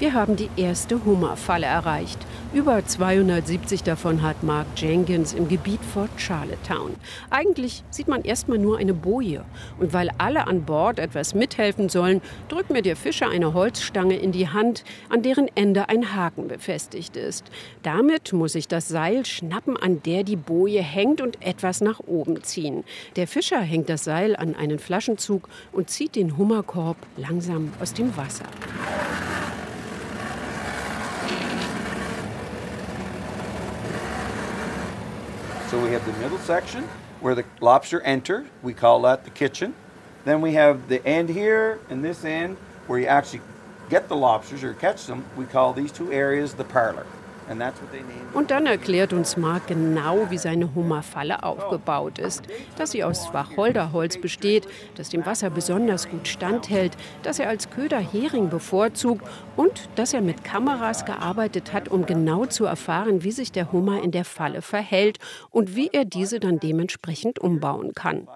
Wir 0.00 0.14
haben 0.14 0.34
die 0.34 0.48
erste 0.56 1.04
Hummerfalle 1.04 1.66
erreicht. 1.66 2.18
Über 2.54 2.82
270 2.82 3.82
davon 3.82 4.22
hat 4.22 4.42
Mark 4.42 4.66
Jenkins 4.74 5.34
im 5.34 5.46
Gebiet 5.46 5.84
vor 5.84 6.08
Charlottetown. 6.16 6.96
Eigentlich 7.28 7.84
sieht 7.90 8.08
man 8.08 8.24
erstmal 8.24 8.56
nur 8.56 8.78
eine 8.78 8.94
Boje. 8.94 9.44
Und 9.78 9.92
weil 9.92 10.08
alle 10.16 10.46
an 10.46 10.64
Bord 10.64 10.98
etwas 10.98 11.34
mithelfen 11.34 11.90
sollen, 11.90 12.22
drückt 12.48 12.70
mir 12.70 12.80
der 12.80 12.96
Fischer 12.96 13.28
eine 13.28 13.52
Holzstange 13.52 14.16
in 14.16 14.32
die 14.32 14.48
Hand, 14.48 14.84
an 15.10 15.20
deren 15.20 15.54
Ende 15.54 15.90
ein 15.90 16.16
Haken 16.16 16.48
befestigt 16.48 17.18
ist. 17.18 17.44
Damit 17.82 18.32
muss 18.32 18.54
ich 18.54 18.68
das 18.68 18.88
Seil 18.88 19.26
schnappen, 19.26 19.76
an 19.76 20.02
der 20.02 20.24
die 20.24 20.36
Boje 20.36 20.80
hängt 20.80 21.20
und 21.20 21.44
etwas 21.44 21.82
nach 21.82 22.00
oben 22.06 22.42
ziehen. 22.42 22.84
Der 23.16 23.28
Fischer 23.28 23.60
hängt 23.60 23.90
das 23.90 24.04
Seil 24.04 24.34
an 24.34 24.54
einen 24.54 24.78
Flaschenzug 24.78 25.46
und 25.72 25.90
zieht 25.90 26.16
den 26.16 26.38
Hummerkorb 26.38 26.96
langsam 27.18 27.70
aus 27.82 27.92
dem 27.92 28.16
Wasser. 28.16 28.46
So 35.70 35.80
we 35.80 35.92
have 35.92 36.04
the 36.04 36.12
middle 36.14 36.38
section 36.38 36.82
where 37.20 37.36
the 37.36 37.44
lobster 37.60 38.00
enter. 38.00 38.44
We 38.60 38.74
call 38.74 39.02
that 39.02 39.22
the 39.22 39.30
kitchen. 39.30 39.76
Then 40.24 40.40
we 40.40 40.54
have 40.54 40.88
the 40.88 41.06
end 41.06 41.28
here 41.28 41.78
and 41.88 42.04
this 42.04 42.24
end 42.24 42.56
where 42.88 42.98
you 42.98 43.06
actually 43.06 43.42
get 43.88 44.08
the 44.08 44.16
lobsters 44.16 44.64
or 44.64 44.74
catch 44.74 45.06
them. 45.06 45.24
We 45.36 45.44
call 45.44 45.72
these 45.72 45.92
two 45.92 46.12
areas 46.12 46.54
the 46.54 46.64
parlor. 46.64 47.06
Und 48.32 48.50
dann 48.50 48.66
erklärt 48.66 49.12
uns 49.12 49.36
Mark 49.36 49.66
genau, 49.66 50.30
wie 50.30 50.38
seine 50.38 50.74
Hummerfalle 50.74 51.42
aufgebaut 51.42 52.18
ist. 52.18 52.44
Dass 52.76 52.92
sie 52.92 53.02
aus 53.02 53.32
Wacholderholz 53.32 54.20
besteht, 54.20 54.68
das 54.94 55.08
dem 55.08 55.26
Wasser 55.26 55.50
besonders 55.50 56.08
gut 56.08 56.28
standhält, 56.28 56.96
dass 57.22 57.38
er 57.38 57.48
als 57.48 57.70
Köder 57.70 57.98
Hering 57.98 58.50
bevorzugt 58.50 59.26
und 59.56 59.88
dass 59.96 60.14
er 60.14 60.20
mit 60.20 60.44
Kameras 60.44 61.04
gearbeitet 61.04 61.72
hat, 61.72 61.88
um 61.88 62.06
genau 62.06 62.46
zu 62.46 62.64
erfahren, 62.66 63.24
wie 63.24 63.32
sich 63.32 63.50
der 63.50 63.72
Hummer 63.72 64.02
in 64.02 64.12
der 64.12 64.24
Falle 64.24 64.62
verhält 64.62 65.18
und 65.50 65.74
wie 65.74 65.88
er 65.92 66.04
diese 66.04 66.40
dann 66.40 66.60
dementsprechend 66.60 67.38
umbauen 67.40 67.94
kann. 67.94 68.28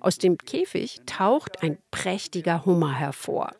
Aus 0.00 0.18
dem 0.18 0.36
Käfig 0.36 1.00
taucht 1.06 1.62
ein 1.62 1.78
prächtiger 1.90 2.66
Hummer 2.66 2.92
hervor. 2.92 3.52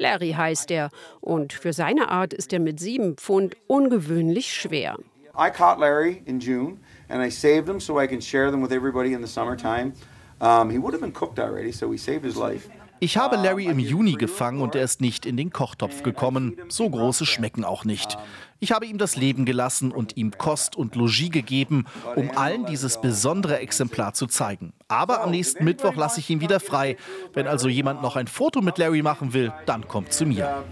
Larry 0.00 0.32
heißt 0.32 0.70
er 0.70 0.90
und 1.20 1.52
für 1.52 1.72
seine 1.72 2.08
Art 2.08 2.32
ist 2.32 2.52
er 2.52 2.58
mit 2.58 2.80
sieben 2.80 3.16
Pfund 3.16 3.56
ungewöhnlich 3.66 4.52
schwer. 4.52 4.96
I 5.38 5.50
caught 5.50 5.78
Larry 5.78 6.22
in 6.26 6.40
June 6.40 6.78
and 7.08 7.22
I 7.22 7.30
saved 7.30 7.68
him 7.68 7.80
so 7.80 8.00
I 8.00 8.06
can 8.06 8.20
share 8.20 8.50
them 8.50 8.62
with 8.62 8.72
everybody 8.72 9.12
in 9.12 9.20
the 9.20 9.28
summertime. 9.28 9.92
Um, 10.40 10.70
he 10.70 10.78
would 10.78 10.94
have 10.94 11.02
been 11.02 11.12
cooked 11.12 11.38
already, 11.38 11.70
so 11.70 11.86
we 11.86 11.98
saved 11.98 12.24
his 12.24 12.36
life. 12.36 12.66
Ich 13.02 13.16
habe 13.16 13.36
Larry 13.36 13.64
im 13.64 13.78
Juni 13.78 14.12
gefangen 14.12 14.60
und 14.60 14.74
er 14.74 14.84
ist 14.84 15.00
nicht 15.00 15.24
in 15.24 15.38
den 15.38 15.48
Kochtopf 15.50 16.02
gekommen. 16.02 16.58
So 16.68 16.90
große 16.90 17.24
schmecken 17.24 17.64
auch 17.64 17.86
nicht. 17.86 18.18
Ich 18.58 18.72
habe 18.72 18.84
ihm 18.84 18.98
das 18.98 19.16
Leben 19.16 19.46
gelassen 19.46 19.90
und 19.90 20.18
ihm 20.18 20.32
Kost 20.36 20.76
und 20.76 20.96
Logis 20.96 21.30
gegeben, 21.30 21.86
um 22.14 22.30
allen 22.36 22.66
dieses 22.66 23.00
besondere 23.00 23.58
Exemplar 23.58 24.12
zu 24.12 24.26
zeigen. 24.26 24.74
Aber 24.88 25.22
am 25.22 25.30
nächsten 25.30 25.64
Mittwoch 25.64 25.94
lasse 25.96 26.20
ich 26.20 26.28
ihn 26.28 26.42
wieder 26.42 26.60
frei. 26.60 26.98
Wenn 27.32 27.46
also 27.46 27.70
jemand 27.70 28.02
noch 28.02 28.16
ein 28.16 28.26
Foto 28.26 28.60
mit 28.60 28.76
Larry 28.76 29.00
machen 29.00 29.32
will, 29.32 29.50
dann 29.64 29.88
kommt 29.88 30.12
zu 30.12 30.26
mir. 30.26 30.62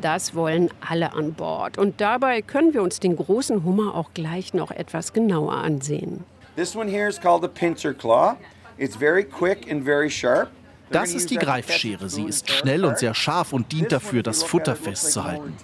Das 0.00 0.34
wollen 0.34 0.70
alle 0.80 1.12
an 1.12 1.32
Bord. 1.34 1.78
Und 1.78 2.00
dabei 2.00 2.42
können 2.42 2.74
wir 2.74 2.82
uns 2.82 2.98
den 2.98 3.14
großen 3.14 3.62
Hummer 3.62 3.94
auch 3.94 4.10
gleich 4.14 4.52
noch 4.52 4.72
etwas 4.72 5.12
genauer 5.12 5.54
ansehen. 5.54 6.24
This 6.58 6.74
one 6.74 6.88
here 6.88 7.06
is 7.06 7.20
called 7.20 7.42
the 7.42 7.48
pincer 7.48 7.94
claw. 7.94 8.36
It's 8.78 8.96
very 8.96 9.22
quick 9.22 9.70
and 9.70 9.84
very 9.84 10.10
sharp. 10.10 10.50
Das 10.90 11.14
ist 11.14 11.30
die 11.30 11.36
Greifschere. 11.36 12.08
Sie 12.08 12.24
ist 12.24 12.50
schnell 12.50 12.84
und 12.84 12.98
sehr 12.98 13.14
scharf 13.14 13.52
und 13.52 13.70
dient 13.70 13.92
dafür, 13.92 14.24
das 14.24 14.42
Futter 14.42 14.74
festzuhalten. 14.74 15.54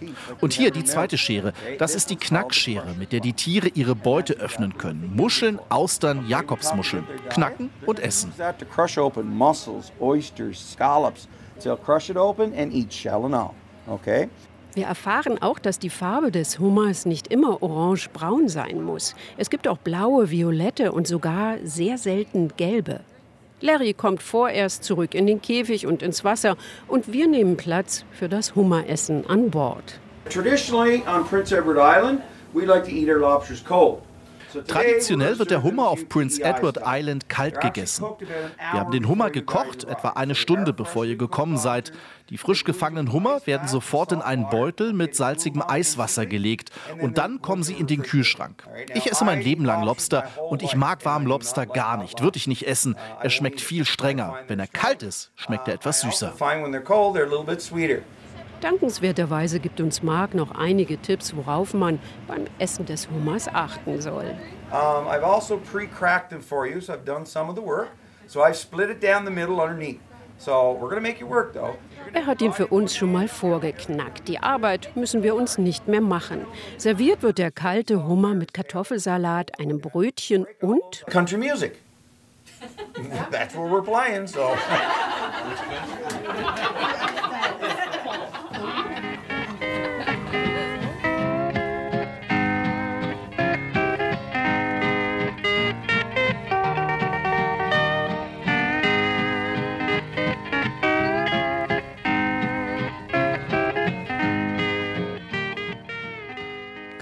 Und 0.40 0.52
hier 0.52 0.70
die 0.70 0.84
zweite 0.84 1.18
Schere. 1.18 1.52
Das 1.80 1.96
ist 1.96 2.10
die 2.10 2.16
Knackschere, 2.16 2.94
mit 2.96 3.10
der 3.10 3.18
die 3.18 3.32
Tiere 3.32 3.66
ihre 3.74 3.96
Beute 3.96 4.34
öffnen 4.34 4.78
können. 4.78 5.10
Muscheln, 5.16 5.58
Austern, 5.68 6.28
Jakobsmuscheln. 6.28 7.04
Knacken 7.28 7.70
und 7.86 7.98
essen. 7.98 8.32
Okay? 13.88 14.28
Wir 14.74 14.86
erfahren 14.86 15.40
auch, 15.40 15.60
dass 15.60 15.78
die 15.78 15.90
Farbe 15.90 16.32
des 16.32 16.58
Hummers 16.58 17.06
nicht 17.06 17.28
immer 17.28 17.62
orange-braun 17.62 18.48
sein 18.48 18.82
muss. 18.82 19.14
Es 19.36 19.48
gibt 19.48 19.68
auch 19.68 19.78
blaue, 19.78 20.30
violette 20.30 20.90
und 20.90 21.06
sogar 21.06 21.58
sehr 21.62 21.96
selten 21.96 22.52
gelbe. 22.56 23.00
Larry 23.60 23.94
kommt 23.94 24.20
vorerst 24.20 24.82
zurück 24.82 25.14
in 25.14 25.28
den 25.28 25.40
Käfig 25.40 25.86
und 25.86 26.02
ins 26.02 26.24
Wasser 26.24 26.56
und 26.88 27.12
wir 27.12 27.28
nehmen 27.28 27.56
Platz 27.56 28.04
für 28.10 28.28
das 28.28 28.56
Hummeressen 28.56 29.24
an 29.28 29.50
Bord. 29.50 30.00
Traditionally 30.28 31.02
on 31.06 31.24
Prince 31.24 31.56
Edward 31.56 31.78
Island, 31.78 32.20
we 32.52 32.64
like 32.64 32.84
to 32.84 32.90
eat 32.90 33.08
our 33.08 33.20
lobsters 33.20 33.62
cold. 33.64 34.00
Traditionell 34.62 35.38
wird 35.38 35.50
der 35.50 35.62
Hummer 35.62 35.88
auf 35.88 36.08
Prince 36.08 36.42
Edward 36.42 36.80
Island 36.84 37.28
kalt 37.28 37.60
gegessen. 37.60 38.04
Wir 38.18 38.80
haben 38.80 38.92
den 38.92 39.08
Hummer 39.08 39.30
gekocht, 39.30 39.84
etwa 39.84 40.10
eine 40.10 40.34
Stunde 40.34 40.72
bevor 40.72 41.04
ihr 41.04 41.16
gekommen 41.16 41.56
seid. 41.56 41.92
Die 42.30 42.38
frisch 42.38 42.64
gefangenen 42.64 43.12
Hummer 43.12 43.40
werden 43.44 43.68
sofort 43.68 44.12
in 44.12 44.22
einen 44.22 44.48
Beutel 44.48 44.92
mit 44.92 45.14
salzigem 45.14 45.62
Eiswasser 45.62 46.24
gelegt 46.24 46.70
und 47.00 47.18
dann 47.18 47.42
kommen 47.42 47.62
sie 47.62 47.74
in 47.74 47.86
den 47.86 48.02
Kühlschrank. 48.02 48.64
Ich 48.94 49.10
esse 49.10 49.24
mein 49.24 49.42
Leben 49.42 49.64
lang 49.64 49.82
Lobster 49.82 50.28
und 50.48 50.62
ich 50.62 50.74
mag 50.74 51.04
warmen 51.04 51.26
Lobster 51.26 51.66
gar 51.66 51.96
nicht, 51.96 52.22
würde 52.22 52.38
ich 52.38 52.46
nicht 52.46 52.66
essen. 52.66 52.96
Er 53.20 53.30
schmeckt 53.30 53.60
viel 53.60 53.84
strenger. 53.84 54.38
Wenn 54.46 54.58
er 54.58 54.68
kalt 54.68 55.02
ist, 55.02 55.32
schmeckt 55.36 55.68
er 55.68 55.74
etwas 55.74 56.00
süßer. 56.00 56.32
Dankenswerterweise 58.64 59.60
gibt 59.60 59.78
uns 59.82 60.02
Mark 60.02 60.32
noch 60.32 60.52
einige 60.52 60.96
Tipps, 60.96 61.36
worauf 61.36 61.74
man 61.74 61.98
beim 62.26 62.46
Essen 62.58 62.86
des 62.86 63.10
Hummers 63.10 63.46
achten 63.46 64.00
soll. 64.00 64.34
Um, 64.72 65.06
I've 65.06 65.22
also 65.22 65.58
pre-cracked 65.58 66.30
them 66.30 66.40
for 66.40 66.66
you, 66.66 66.80
so 66.80 66.94
I've 66.94 67.04
done 67.04 67.26
some 67.26 67.50
of 67.50 67.56
the 67.56 67.62
work. 67.62 67.88
So 68.26 68.40
I've 68.40 68.56
split 68.56 68.88
it 68.88 69.02
down 69.02 69.26
the 69.26 69.30
middle 69.30 69.60
underneath. 69.60 70.00
So 70.38 70.78
we're 70.80 70.88
gonna 70.88 71.02
make 71.02 71.20
you 71.20 71.28
work 71.28 71.52
though. 71.52 71.76
Er 72.14 72.24
hat 72.24 72.40
ihn 72.40 72.54
für 72.54 72.68
uns 72.68 72.96
schon 72.96 73.12
mal 73.12 73.28
vorgeknackt. 73.28 74.28
Die 74.28 74.38
Arbeit 74.38 74.96
müssen 74.96 75.22
wir 75.22 75.34
uns 75.34 75.58
nicht 75.58 75.86
mehr 75.86 76.00
machen. 76.00 76.46
Serviert 76.78 77.22
wird 77.22 77.36
der 77.36 77.50
kalte 77.50 78.08
Hummer 78.08 78.32
mit 78.32 78.54
Kartoffelsalat, 78.54 79.60
einem 79.60 79.78
Brötchen 79.78 80.46
und 80.62 81.04
Country 81.10 81.36
Music. 81.36 81.82
That's 83.30 83.54
what 83.54 83.70
we're 83.70 83.82
playing, 83.82 84.26
so. 84.26 84.56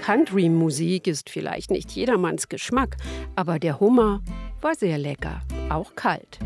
Country-Musik 0.03 1.07
ist 1.07 1.29
vielleicht 1.29 1.71
nicht 1.71 1.89
jedermanns 1.93 2.49
Geschmack, 2.49 2.97
aber 3.37 3.57
der 3.57 3.79
Hummer 3.79 4.21
war 4.59 4.75
sehr 4.75 4.97
lecker, 4.97 5.39
auch 5.69 5.95
kalt. 5.95 6.39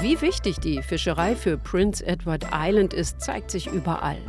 Wie 0.00 0.20
wichtig 0.20 0.60
die 0.60 0.80
Fischerei 0.80 1.34
für 1.34 1.58
Prince 1.58 2.06
Edward 2.06 2.46
Island 2.54 2.94
ist, 2.94 3.20
zeigt 3.20 3.50
sich 3.50 3.66
überall. 3.66 4.20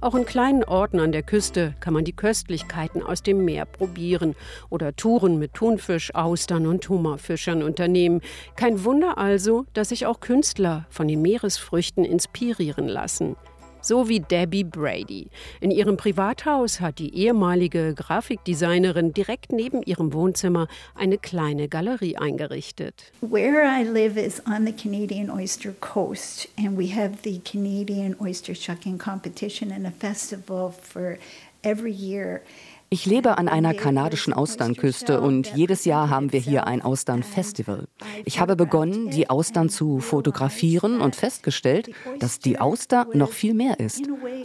Auch 0.00 0.14
in 0.14 0.26
kleinen 0.26 0.64
Orten 0.64 1.00
an 1.00 1.12
der 1.12 1.22
Küste 1.22 1.74
kann 1.80 1.94
man 1.94 2.04
die 2.04 2.12
Köstlichkeiten 2.12 3.02
aus 3.02 3.22
dem 3.22 3.44
Meer 3.44 3.64
probieren 3.64 4.34
oder 4.70 4.94
Touren 4.94 5.38
mit 5.38 5.54
Thunfisch, 5.54 6.14
Austern 6.14 6.66
und 6.66 6.88
Hummerfischern 6.88 7.62
unternehmen. 7.62 8.20
Kein 8.56 8.84
Wunder 8.84 9.18
also, 9.18 9.66
dass 9.74 9.90
sich 9.90 10.06
auch 10.06 10.20
Künstler 10.20 10.86
von 10.90 11.08
den 11.08 11.22
Meeresfrüchten 11.22 12.04
inspirieren 12.04 12.88
lassen 12.88 13.36
so 13.80 14.08
wie 14.08 14.20
Debbie 14.20 14.64
Brady. 14.64 15.28
In 15.60 15.70
ihrem 15.70 15.96
Privathaus 15.96 16.80
hat 16.80 16.98
die 16.98 17.14
ehemalige 17.14 17.94
Grafikdesignerin 17.94 19.12
direkt 19.12 19.52
neben 19.52 19.82
ihrem 19.82 20.12
Wohnzimmer 20.12 20.68
eine 20.94 21.18
kleine 21.18 21.68
Galerie 21.68 22.16
eingerichtet. 22.16 23.12
Where 23.20 23.62
I 23.64 23.84
live 23.84 24.18
is 24.18 24.42
on 24.46 24.66
the 24.66 24.72
Canadian 24.72 25.30
Oyster 25.30 25.72
Coast 25.80 26.48
and 26.58 26.76
we 26.78 26.94
have 26.94 27.22
the 27.22 27.40
Canadian 27.40 28.16
Oyster 28.20 28.54
Shucking 28.54 28.98
Competition 28.98 29.72
and 29.72 29.86
a 29.86 29.90
festival 29.90 30.70
for 30.70 31.18
every 31.62 31.92
year. 31.92 32.42
Ich 32.90 33.04
lebe 33.04 33.36
an 33.36 33.48
einer 33.48 33.74
kanadischen 33.74 34.32
Austernküste 34.32 35.20
und 35.20 35.54
jedes 35.54 35.84
Jahr 35.84 36.08
haben 36.08 36.32
wir 36.32 36.40
hier 36.40 36.66
ein 36.66 36.80
Austernfestival. 36.80 37.86
Ich 38.24 38.40
habe 38.40 38.56
begonnen, 38.56 39.10
die 39.10 39.28
Austern 39.28 39.68
zu 39.68 40.00
fotografieren 40.00 41.02
und 41.02 41.14
festgestellt, 41.14 41.90
dass 42.18 42.38
die 42.38 42.58
Auster 42.58 43.06
noch 43.12 43.32
viel 43.32 43.52
mehr 43.52 43.78
ist. 43.78 44.02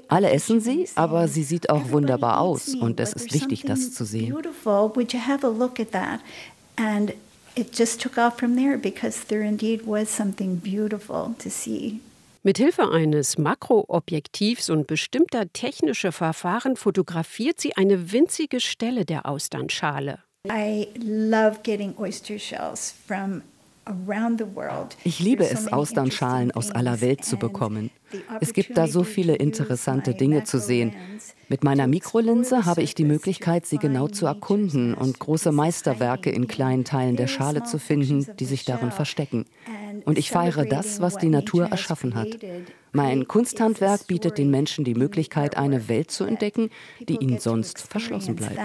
Alle 0.09 0.31
essen 0.31 0.59
sie, 0.59 0.89
aber 0.95 1.29
sie 1.29 1.43
sieht 1.43 1.69
auch 1.69 1.91
wunderbar 1.91 2.41
aus 2.41 2.75
und 2.75 2.99
es 2.99 3.13
ist 3.13 3.33
wichtig, 3.33 3.63
das 3.63 3.93
zu 3.93 4.03
sehen. 4.03 4.35
It 7.55 7.71
just 7.77 8.01
took 8.01 8.17
off 8.17 8.39
from 8.39 8.55
there 8.55 8.79
because 8.79 9.27
there 9.27 9.43
indeed 9.43 9.85
was 9.85 10.09
something 10.09 10.55
beautiful 10.55 11.35
to 11.37 11.51
see. 11.51 11.99
Mit 12.45 12.57
Hilfe 12.57 12.91
eines 12.91 13.37
Makroobjektivs 13.37 14.69
und 14.69 14.85
bestimmter 14.85 15.53
technischer 15.53 16.11
Verfahren 16.11 16.75
fotografiert 16.75 17.61
sie 17.61 17.77
eine 17.77 18.11
winzige 18.11 18.59
Stelle 18.59 19.05
der 19.05 19.25
Austernschale. 19.25 20.19
I 20.51 20.89
love 21.01 21.59
getting 21.63 21.97
oyster 21.97 22.37
shells 22.37 22.93
from 23.07 23.43
ich 25.03 25.19
liebe 25.19 25.43
es, 25.43 25.71
Austernschalen 25.71 26.51
aus 26.51 26.71
aller 26.71 27.01
Welt 27.01 27.25
zu 27.25 27.35
bekommen. 27.35 27.89
Es 28.39 28.53
gibt 28.53 28.77
da 28.77 28.87
so 28.87 29.03
viele 29.03 29.35
interessante 29.35 30.13
Dinge 30.13 30.45
zu 30.45 30.57
sehen. 30.59 30.93
Mit 31.49 31.65
meiner 31.65 31.87
Mikrolinse 31.87 32.65
habe 32.65 32.81
ich 32.81 32.95
die 32.95 33.03
Möglichkeit, 33.03 33.65
sie 33.65 33.77
genau 33.77 34.07
zu 34.07 34.25
erkunden 34.25 34.93
und 34.93 35.19
große 35.19 35.51
Meisterwerke 35.51 36.29
in 36.29 36.47
kleinen 36.47 36.85
Teilen 36.85 37.17
der 37.17 37.27
Schale 37.27 37.63
zu 37.63 37.77
finden, 37.77 38.25
die 38.39 38.45
sich 38.45 38.63
darin 38.63 38.91
verstecken. 38.91 39.45
Und 40.05 40.17
ich 40.17 40.29
feiere 40.29 40.65
das, 40.65 41.01
was 41.01 41.17
die 41.17 41.29
Natur 41.29 41.67
erschaffen 41.67 42.15
hat. 42.15 42.27
Mein 42.91 43.27
Kunsthandwerk 43.27 44.07
bietet 44.07 44.37
den 44.37 44.51
Menschen 44.51 44.85
die 44.85 44.95
Möglichkeit, 44.95 45.57
eine 45.57 45.87
Welt 45.89 46.11
zu 46.11 46.25
entdecken, 46.25 46.69
die 46.99 47.17
ihnen 47.17 47.39
sonst 47.39 47.79
verschlossen 47.79 48.35
bleibt. 48.35 48.59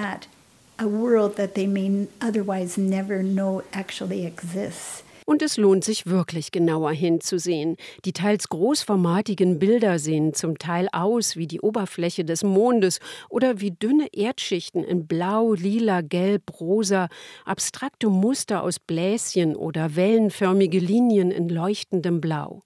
A 0.81 0.85
world 0.85 1.35
that 1.37 1.55
they 1.55 1.67
may 1.67 2.07
otherwise 2.23 2.81
never 2.81 3.21
know 3.21 3.63
actually 3.73 4.25
exists. 4.27 5.03
Und 5.29 5.43
es 5.43 5.59
lohnt 5.59 5.85
sich 5.85 6.07
wirklich 6.07 6.53
genauer 6.53 6.93
hinzusehen. 6.93 7.77
Die 8.07 8.15
teils 8.15 8.49
großformatigen 8.49 9.59
Bilder 9.59 9.99
sehen 9.99 10.33
zum 10.33 10.57
Teil 10.57 10.89
aus 10.91 11.37
wie 11.37 11.47
die 11.47 11.61
Oberfläche 11.61 12.25
des 12.25 12.45
Mondes 12.45 12.99
oder 13.29 13.61
wie 13.61 13.73
dünne 13.73 14.07
Erdschichten 14.15 14.83
in 14.83 15.07
Blau, 15.07 15.53
Lila, 15.53 16.01
Gelb, 16.01 16.59
Rosa, 16.59 17.11
abstrakte 17.45 18.09
Muster 18.09 18.63
aus 18.63 18.79
Bläschen 18.79 19.55
oder 19.55 19.97
wellenförmige 19.97 20.79
Linien 20.79 21.31
in 21.31 21.51
leuchtendem 21.51 22.23
Blau. 22.23 22.63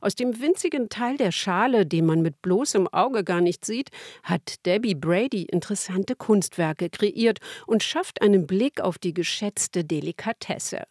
Aus 0.00 0.14
dem 0.14 0.40
winzigen 0.40 0.88
Teil 0.88 1.16
der 1.16 1.32
Schale, 1.32 1.86
den 1.86 2.06
man 2.06 2.22
mit 2.22 2.40
bloßem 2.40 2.86
Auge 2.86 3.24
gar 3.24 3.40
nicht 3.40 3.64
sieht, 3.64 3.90
hat 4.22 4.64
Debbie 4.64 4.94
Brady 4.94 5.42
interessante 5.42 6.14
Kunstwerke 6.14 6.88
kreiert 6.88 7.40
und 7.66 7.82
schafft 7.82 8.22
einen 8.22 8.46
Blick 8.46 8.80
auf 8.80 8.96
die 8.96 9.12
geschätzte 9.12 9.82
Delikatesse. 9.82 10.84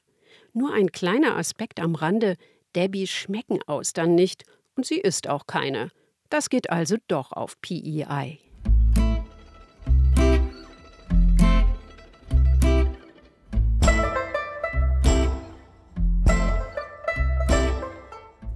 Nur 0.58 0.72
ein 0.74 0.94
kleiner 0.94 1.36
Aspekt 1.36 1.82
am 1.82 1.96
Rande, 1.96 2.38
Debbie 2.78 3.08
schmecken 3.08 3.60
Austern 3.68 4.16
nicht 4.16 4.46
und 4.78 4.86
sie 4.86 5.00
isst 5.00 5.28
auch 5.28 5.48
keine. 5.48 5.90
Das 6.30 6.50
geht 6.50 6.70
also 6.70 6.96
doch 7.10 7.34
auf 7.34 7.60
PEI. 7.60 8.40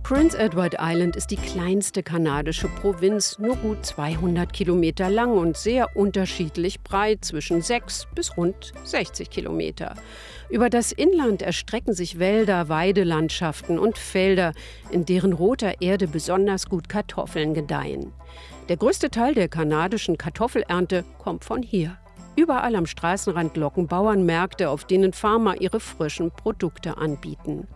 Prince 0.09 0.35
Edward 0.39 0.77
Island 0.79 1.15
ist 1.15 1.29
die 1.29 1.35
kleinste 1.35 2.01
kanadische 2.01 2.67
Provinz, 2.67 3.37
nur 3.37 3.57
gut 3.57 3.85
200 3.85 4.51
Kilometer 4.51 5.07
lang 5.09 5.33
und 5.33 5.55
sehr 5.55 5.95
unterschiedlich 5.95 6.81
breit, 6.81 7.23
zwischen 7.23 7.61
6 7.61 8.07
bis 8.15 8.35
rund 8.35 8.71
60 8.85 9.29
Kilometer. 9.29 9.93
Über 10.49 10.71
das 10.71 10.91
Inland 10.91 11.43
erstrecken 11.43 11.93
sich 11.93 12.17
Wälder, 12.17 12.69
Weidelandschaften 12.69 13.77
und 13.77 13.99
Felder, 13.99 14.53
in 14.89 15.05
deren 15.05 15.33
roter 15.33 15.79
Erde 15.79 16.07
besonders 16.07 16.67
gut 16.67 16.89
Kartoffeln 16.89 17.53
gedeihen. 17.53 18.11
Der 18.67 18.77
größte 18.77 19.11
Teil 19.11 19.35
der 19.35 19.47
kanadischen 19.47 20.17
Kartoffelernte 20.17 21.05
kommt 21.19 21.45
von 21.45 21.61
hier. 21.61 21.97
Überall 22.35 22.75
am 22.75 22.87
Straßenrand 22.87 23.57
locken 23.57 23.87
Bauernmärkte, 23.87 24.69
auf 24.69 24.85
denen 24.85 25.13
Farmer 25.13 25.61
ihre 25.61 25.79
frischen 25.79 26.31
Produkte 26.31 26.97
anbieten. 26.97 27.67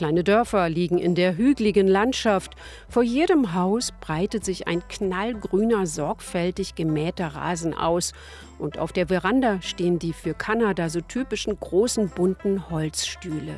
Kleine 0.00 0.24
Dörfer 0.24 0.70
liegen 0.70 0.96
in 0.96 1.14
der 1.14 1.36
hügeligen 1.36 1.86
Landschaft. 1.86 2.54
Vor 2.88 3.02
jedem 3.02 3.52
Haus 3.52 3.92
breitet 4.00 4.46
sich 4.46 4.66
ein 4.66 4.80
knallgrüner, 4.88 5.86
sorgfältig 5.86 6.74
gemähter 6.74 7.26
Rasen 7.26 7.74
aus. 7.74 8.14
Und 8.58 8.78
auf 8.78 8.94
der 8.94 9.08
Veranda 9.08 9.60
stehen 9.60 9.98
die 9.98 10.14
für 10.14 10.32
Kanada 10.32 10.88
so 10.88 11.02
typischen 11.02 11.60
großen 11.60 12.08
bunten 12.08 12.70
Holzstühle. 12.70 13.52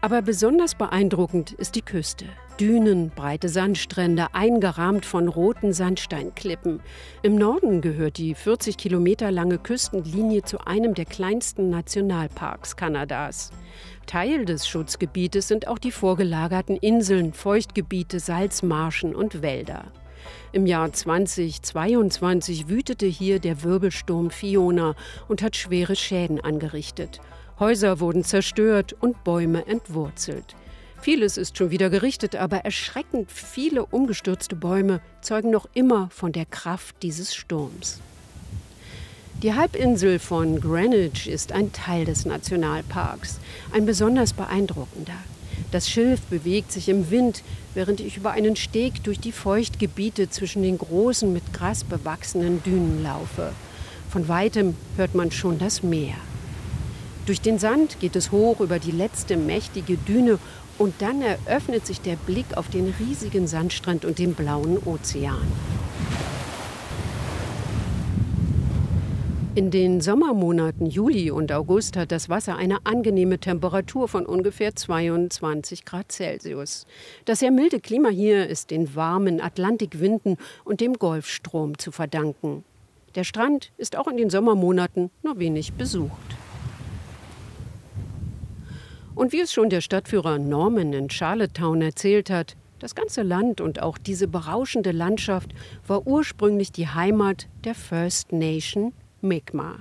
Aber 0.00 0.22
besonders 0.22 0.74
beeindruckend 0.74 1.52
ist 1.52 1.76
die 1.76 1.82
Küste. 1.82 2.24
Dünen, 2.58 3.10
breite 3.10 3.48
Sandstrände, 3.48 4.34
eingerahmt 4.34 5.06
von 5.06 5.28
roten 5.28 5.72
Sandsteinklippen. 5.72 6.80
Im 7.22 7.36
Norden 7.36 7.80
gehört 7.80 8.18
die 8.18 8.34
40 8.34 8.76
Kilometer 8.76 9.30
lange 9.30 9.58
Küstenlinie 9.58 10.42
zu 10.42 10.58
einem 10.66 10.94
der 10.94 11.04
kleinsten 11.04 11.70
Nationalparks 11.70 12.74
Kanadas. 12.74 13.52
Teil 14.06 14.44
des 14.44 14.66
Schutzgebietes 14.66 15.48
sind 15.48 15.68
auch 15.68 15.78
die 15.78 15.90
vorgelagerten 15.90 16.76
Inseln, 16.76 17.32
Feuchtgebiete, 17.32 18.20
Salzmarschen 18.20 19.14
und 19.14 19.42
Wälder. 19.42 19.92
Im 20.52 20.66
Jahr 20.66 20.92
2022 20.92 22.68
wütete 22.68 23.06
hier 23.06 23.40
der 23.40 23.62
Wirbelsturm 23.62 24.30
Fiona 24.30 24.94
und 25.28 25.42
hat 25.42 25.56
schwere 25.56 25.96
Schäden 25.96 26.40
angerichtet. 26.40 27.20
Häuser 27.58 28.00
wurden 28.00 28.24
zerstört 28.24 28.94
und 29.00 29.24
Bäume 29.24 29.66
entwurzelt. 29.66 30.56
Vieles 31.00 31.36
ist 31.36 31.58
schon 31.58 31.70
wieder 31.70 31.90
gerichtet, 31.90 32.34
aber 32.34 32.58
erschreckend 32.58 33.30
viele 33.30 33.84
umgestürzte 33.84 34.56
Bäume 34.56 35.00
zeugen 35.20 35.50
noch 35.50 35.68
immer 35.74 36.08
von 36.10 36.32
der 36.32 36.46
Kraft 36.46 37.02
dieses 37.02 37.34
Sturms. 37.34 38.00
Die 39.42 39.52
Halbinsel 39.52 40.18
von 40.18 40.60
Greenwich 40.60 41.28
ist 41.28 41.52
ein 41.52 41.72
Teil 41.72 42.06
des 42.06 42.24
Nationalparks, 42.24 43.40
ein 43.72 43.84
besonders 43.84 44.32
beeindruckender. 44.32 45.16
Das 45.70 45.90
Schilf 45.90 46.20
bewegt 46.22 46.72
sich 46.72 46.88
im 46.88 47.10
Wind, 47.10 47.42
während 47.74 48.00
ich 48.00 48.16
über 48.16 48.30
einen 48.30 48.56
Steg 48.56 49.02
durch 49.04 49.20
die 49.20 49.32
Feuchtgebiete 49.32 50.30
zwischen 50.30 50.62
den 50.62 50.78
großen, 50.78 51.30
mit 51.30 51.52
Gras 51.52 51.84
bewachsenen 51.84 52.62
Dünen 52.62 53.02
laufe. 53.02 53.52
Von 54.08 54.28
weitem 54.28 54.76
hört 54.96 55.14
man 55.14 55.30
schon 55.30 55.58
das 55.58 55.82
Meer. 55.82 56.14
Durch 57.26 57.40
den 57.40 57.58
Sand 57.58 58.00
geht 58.00 58.16
es 58.16 58.30
hoch 58.30 58.60
über 58.60 58.78
die 58.78 58.92
letzte 58.92 59.36
mächtige 59.36 59.96
Düne 59.96 60.38
und 60.78 60.94
dann 61.00 61.20
eröffnet 61.22 61.86
sich 61.86 62.00
der 62.00 62.16
Blick 62.16 62.56
auf 62.56 62.68
den 62.68 62.94
riesigen 63.00 63.46
Sandstrand 63.46 64.04
und 64.04 64.18
den 64.18 64.34
blauen 64.34 64.78
Ozean. 64.78 65.46
In 69.56 69.70
den 69.70 70.00
Sommermonaten 70.00 70.86
Juli 70.86 71.30
und 71.30 71.52
August 71.52 71.96
hat 71.96 72.10
das 72.10 72.28
Wasser 72.28 72.56
eine 72.56 72.84
angenehme 72.84 73.38
Temperatur 73.38 74.08
von 74.08 74.26
ungefähr 74.26 74.74
22 74.74 75.84
Grad 75.84 76.10
Celsius. 76.10 76.86
Das 77.24 77.38
sehr 77.38 77.52
milde 77.52 77.78
Klima 77.78 78.08
hier 78.08 78.48
ist 78.48 78.72
den 78.72 78.96
warmen 78.96 79.40
Atlantikwinden 79.40 80.38
und 80.64 80.80
dem 80.80 80.94
Golfstrom 80.94 81.78
zu 81.78 81.92
verdanken. 81.92 82.64
Der 83.14 83.22
Strand 83.22 83.70
ist 83.76 83.94
auch 83.94 84.08
in 84.08 84.16
den 84.16 84.28
Sommermonaten 84.28 85.12
nur 85.22 85.38
wenig 85.38 85.74
besucht. 85.74 86.10
Und 89.14 89.32
wie 89.32 89.40
es 89.40 89.52
schon 89.52 89.70
der 89.70 89.82
Stadtführer 89.82 90.40
Norman 90.40 90.92
in 90.92 91.10
Charlottetown 91.10 91.80
erzählt 91.80 92.28
hat, 92.28 92.56
das 92.80 92.96
ganze 92.96 93.22
Land 93.22 93.60
und 93.60 93.80
auch 93.80 93.98
diese 93.98 94.26
berauschende 94.26 94.90
Landschaft 94.90 95.54
war 95.86 96.08
ursprünglich 96.08 96.72
die 96.72 96.88
Heimat 96.88 97.46
der 97.62 97.76
First 97.76 98.32
Nation 98.32 98.92
Mi'kmaq. 99.24 99.80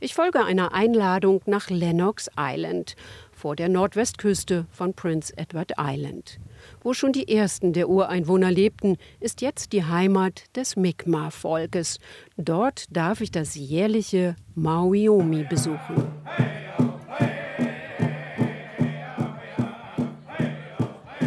Ich 0.00 0.14
folge 0.14 0.44
einer 0.44 0.72
Einladung 0.72 1.42
nach 1.46 1.70
Lennox 1.70 2.30
Island. 2.38 2.94
vor 3.40 3.56
der 3.56 3.70
Nordwestküste 3.70 4.66
von 4.70 4.92
Prince 4.92 5.32
Edward 5.36 5.72
Island. 5.78 6.38
Wo 6.82 6.92
schon 6.92 7.12
die 7.12 7.34
ersten 7.34 7.72
der 7.72 7.88
Ureinwohner 7.88 8.50
lebten, 8.50 8.98
ist 9.18 9.40
jetzt 9.40 9.72
die 9.72 9.84
Heimat 9.84 10.44
des 10.54 10.76
Mi'kmaq-Volkes. 10.76 11.98
Dort 12.36 12.84
darf 12.94 13.22
ich 13.22 13.30
das 13.30 13.54
jährliche 13.54 14.36
Maui-Omi 14.54 15.44
besuchen. 15.44 16.06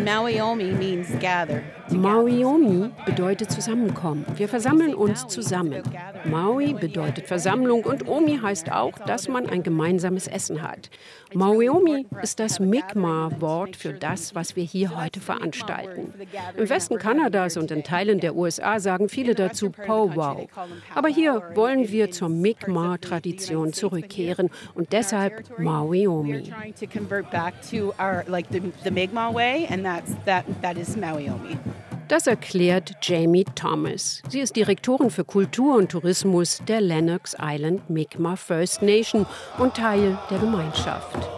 Maui-Omi 0.06 0.72
means 0.74 1.08
gather. 1.20 1.64
Maui-Omi 1.98 2.90
bedeutet 3.06 3.52
zusammenkommen. 3.52 4.26
Wir 4.36 4.50
versammeln 4.50 4.96
uns 4.96 5.28
zusammen. 5.28 5.84
Maui 6.26 6.74
bedeutet 6.74 7.28
Versammlung 7.28 7.84
und 7.84 8.08
Omi 8.08 8.40
heißt 8.42 8.72
auch, 8.72 8.98
dass 9.00 9.28
man 9.28 9.48
ein 9.48 9.64
gemeinsames 9.64 10.28
Essen 10.28 10.62
hat. 10.62 10.90
Maui-Omi 11.34 12.06
ist 12.22 12.40
das 12.40 12.60
Mi'kmaq-Wort 12.60 13.76
für 13.76 13.94
das, 13.94 14.36
was 14.36 14.56
wir 14.56 14.64
hier 14.64 14.96
heute 15.00 15.20
veranstalten. 15.20 16.14
Im 16.58 16.70
Westen 16.70 16.98
Kanadas 16.98 17.58
und 17.58 17.72
in 17.72 17.84
Teilen 17.84 18.20
der 18.20 18.36
USA 18.36 18.80
sagen 18.80 19.10
viele 19.10 19.36
dazu 19.36 19.70
Powwow. 19.70 20.48
Aber 20.96 21.10
hier 21.10 21.44
wollen 21.56 21.90
wir 21.90 22.12
zur 22.12 22.30
Mi'kmaq-Tradition 22.30 23.74
zurückkehren 23.74 24.50
und 24.74 24.94
deshalb 24.94 25.60
Maui-Omi. 25.60 26.52
Das 32.10 32.28
erklärt 32.28 32.96
Jamie 33.02 33.46
Thomas. 33.56 34.22
Sie 34.28 34.42
ist 34.42 34.56
Direktorin 34.56 35.10
für 35.10 35.24
Kultur 35.24 35.78
und 35.78 35.92
Tourismus 35.92 36.62
der 36.68 36.82
Lennox 36.82 37.36
Island 37.42 37.90
Mi'kmaq 37.90 38.36
First 38.36 38.82
Nation 38.82 39.26
und 39.58 39.74
Teil 39.76 40.18
der 40.30 40.40
Gemeinschaft. 40.40 41.30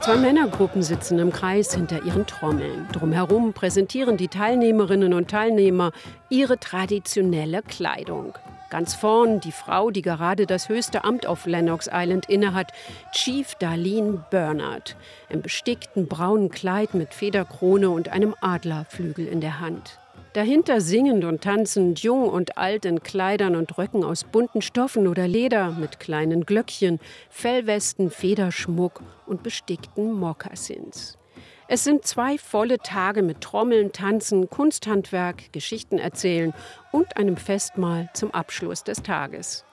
Zwei 0.00 0.16
Männergruppen 0.16 0.82
sitzen 0.82 1.18
im 1.18 1.32
Kreis 1.32 1.74
hinter 1.74 2.04
ihren 2.04 2.26
Trommeln. 2.26 2.88
Drumherum 2.92 3.52
präsentieren 3.52 4.16
die 4.16 4.28
Teilnehmerinnen 4.28 5.14
und 5.14 5.30
Teilnehmer 5.30 5.92
ihre 6.28 6.58
traditionelle 6.58 7.62
Kleidung. 7.62 8.34
Ganz 8.72 8.94
vorn 8.94 9.38
die 9.38 9.52
Frau, 9.52 9.90
die 9.90 10.00
gerade 10.00 10.46
das 10.46 10.70
höchste 10.70 11.04
Amt 11.04 11.26
auf 11.26 11.44
Lennox 11.44 11.90
Island 11.92 12.30
innehat, 12.30 12.72
Chief 13.12 13.54
Darlene 13.56 14.24
Bernard, 14.30 14.96
im 15.28 15.42
bestickten 15.42 16.06
braunen 16.06 16.48
Kleid 16.48 16.94
mit 16.94 17.12
Federkrone 17.12 17.90
und 17.90 18.08
einem 18.08 18.34
Adlerflügel 18.40 19.26
in 19.26 19.42
der 19.42 19.60
Hand. 19.60 19.98
Dahinter 20.32 20.80
singend 20.80 21.26
und 21.26 21.42
tanzend, 21.42 22.02
jung 22.02 22.26
und 22.30 22.56
alt 22.56 22.86
in 22.86 23.02
Kleidern 23.02 23.56
und 23.56 23.76
Röcken 23.76 24.04
aus 24.04 24.24
bunten 24.24 24.62
Stoffen 24.62 25.06
oder 25.06 25.28
Leder 25.28 25.72
mit 25.72 26.00
kleinen 26.00 26.46
Glöckchen, 26.46 26.98
Fellwesten, 27.28 28.08
Federschmuck 28.08 29.02
und 29.26 29.42
bestickten 29.42 30.14
Mokassins. 30.14 31.18
Es 31.68 31.84
sind 31.84 32.04
zwei 32.06 32.38
volle 32.38 32.78
Tage 32.78 33.22
mit 33.22 33.40
Trommeln, 33.40 33.92
Tanzen, 33.92 34.50
Kunsthandwerk, 34.50 35.52
Geschichten 35.52 35.98
erzählen 35.98 36.52
und 36.90 37.16
einem 37.16 37.36
Festmahl 37.36 38.10
zum 38.14 38.32
Abschluss 38.32 38.84
des 38.84 39.02
Tages. 39.02 39.64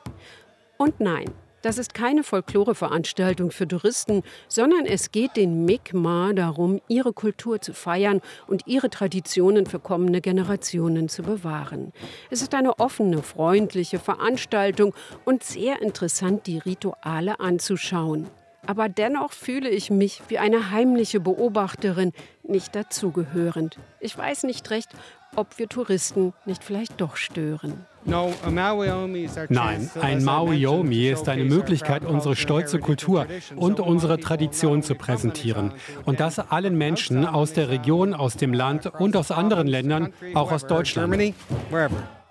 Und 0.78 1.00
nein, 1.00 1.32
das 1.62 1.78
ist 1.78 1.94
keine 1.94 2.24
Folkloreveranstaltung 2.24 3.52
für 3.52 3.68
Touristen, 3.68 4.24
sondern 4.48 4.86
es 4.86 5.12
geht 5.12 5.36
den 5.36 5.68
Mi'kmaq 5.68 6.34
darum, 6.34 6.80
ihre 6.88 7.12
Kultur 7.12 7.60
zu 7.60 7.74
feiern 7.74 8.22
und 8.48 8.66
ihre 8.66 8.90
Traditionen 8.90 9.66
für 9.66 9.80
kommende 9.80 10.22
Generationen 10.22 11.10
zu 11.10 11.22
bewahren. 11.22 11.92
Es 12.30 12.42
ist 12.42 12.54
eine 12.54 12.80
offene, 12.80 13.22
freundliche 13.22 14.00
Veranstaltung 14.00 14.94
und 15.26 15.44
sehr 15.44 15.82
interessant, 15.82 16.48
die 16.48 16.60
Rituale 16.60 17.42
anzuschauen 17.42 18.30
aber 18.70 18.88
dennoch 18.88 19.32
fühle 19.32 19.68
ich 19.68 19.90
mich 19.90 20.22
wie 20.28 20.38
eine 20.38 20.70
heimliche 20.70 21.20
Beobachterin, 21.20 22.12
nicht 22.44 22.76
dazugehörend. 22.76 23.80
Ich 24.00 24.16
weiß 24.16 24.44
nicht 24.44 24.70
recht, 24.70 24.90
ob 25.36 25.58
wir 25.58 25.68
Touristen 25.68 26.34
nicht 26.46 26.64
vielleicht 26.64 27.02
doch 27.02 27.16
stören. 27.16 27.88
Nein, 28.06 29.90
ein 30.00 30.24
Maui-Omi 30.24 31.10
ist 31.10 31.28
eine 31.30 31.46
Möglichkeit, 31.46 32.06
unsere 32.06 32.36
stolze 32.36 32.78
Kultur 32.78 33.26
und 33.56 33.80
unsere 33.80 34.20
Tradition 34.20 34.84
zu 34.84 34.94
präsentieren. 34.94 35.74
Und 36.06 36.20
das 36.20 36.38
allen 36.38 36.78
Menschen 36.78 37.26
aus 37.26 37.54
der 37.54 37.70
Region, 37.70 38.14
aus 38.14 38.38
dem 38.38 38.54
Land 38.54 38.86
und 38.86 39.18
aus 39.18 39.32
anderen 39.32 39.66
Ländern, 39.66 40.14
auch 40.36 40.52
aus 40.52 40.68
Deutschland. 40.68 41.34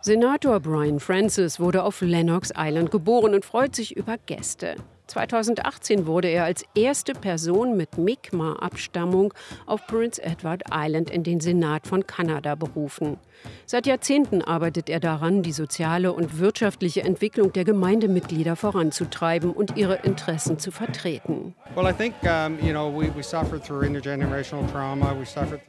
Senator 0.02 0.60
Brian 0.60 1.00
Francis 1.00 1.58
wurde 1.58 1.82
auf 1.82 2.00
Lennox 2.00 2.52
Island 2.56 2.92
geboren 2.92 3.34
und 3.34 3.44
freut 3.44 3.74
sich 3.74 3.96
über 3.96 4.18
Gäste. 4.26 4.76
2018 5.08 6.06
wurde 6.06 6.28
er 6.28 6.44
als 6.44 6.64
erste 6.74 7.14
Person 7.14 7.76
mit 7.76 7.96
Mi'kmaq-Abstammung 7.96 9.34
auf 9.66 9.86
Prince 9.86 10.22
Edward 10.22 10.62
Island 10.72 11.10
in 11.10 11.22
den 11.22 11.40
Senat 11.40 11.86
von 11.86 12.06
Kanada 12.06 12.54
berufen. 12.54 13.16
Seit 13.66 13.86
Jahrzehnten 13.86 14.42
arbeitet 14.42 14.88
er 14.88 15.00
daran, 15.00 15.42
die 15.42 15.52
soziale 15.52 16.12
und 16.12 16.38
wirtschaftliche 16.38 17.02
Entwicklung 17.02 17.52
der 17.52 17.64
Gemeindemitglieder 17.64 18.56
voranzutreiben 18.56 19.50
und 19.50 19.76
ihre 19.76 19.96
Interessen 19.96 20.58
zu 20.58 20.70
vertreten. 20.70 21.54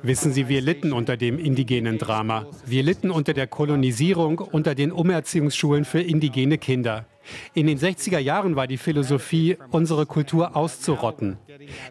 Wissen 0.02 0.34
Sie, 0.34 0.48
wir 0.48 0.62
litten 0.62 0.94
unter 0.94 1.18
dem 1.18 1.40
indigenen 1.40 1.98
Drama. 1.98 2.46
Wir 2.66 2.84
litten 2.84 3.12
unter 3.12 3.34
der 3.34 3.48
Kolonisierung, 3.48 4.40
unter 4.40 4.76
den 4.76 4.92
Umerziehungsschulen 4.92 5.86
für 5.86 6.02
indigene 6.02 6.58
Kinder. 6.58 7.06
In 7.54 7.68
den 7.68 7.78
60er 7.78 8.20
Jahren 8.20 8.56
war 8.56 8.68
die 8.68 8.78
Philosophie, 8.78 9.58
unsere 9.72 10.06
Kultur 10.06 10.56
auszurotten. 10.56 11.38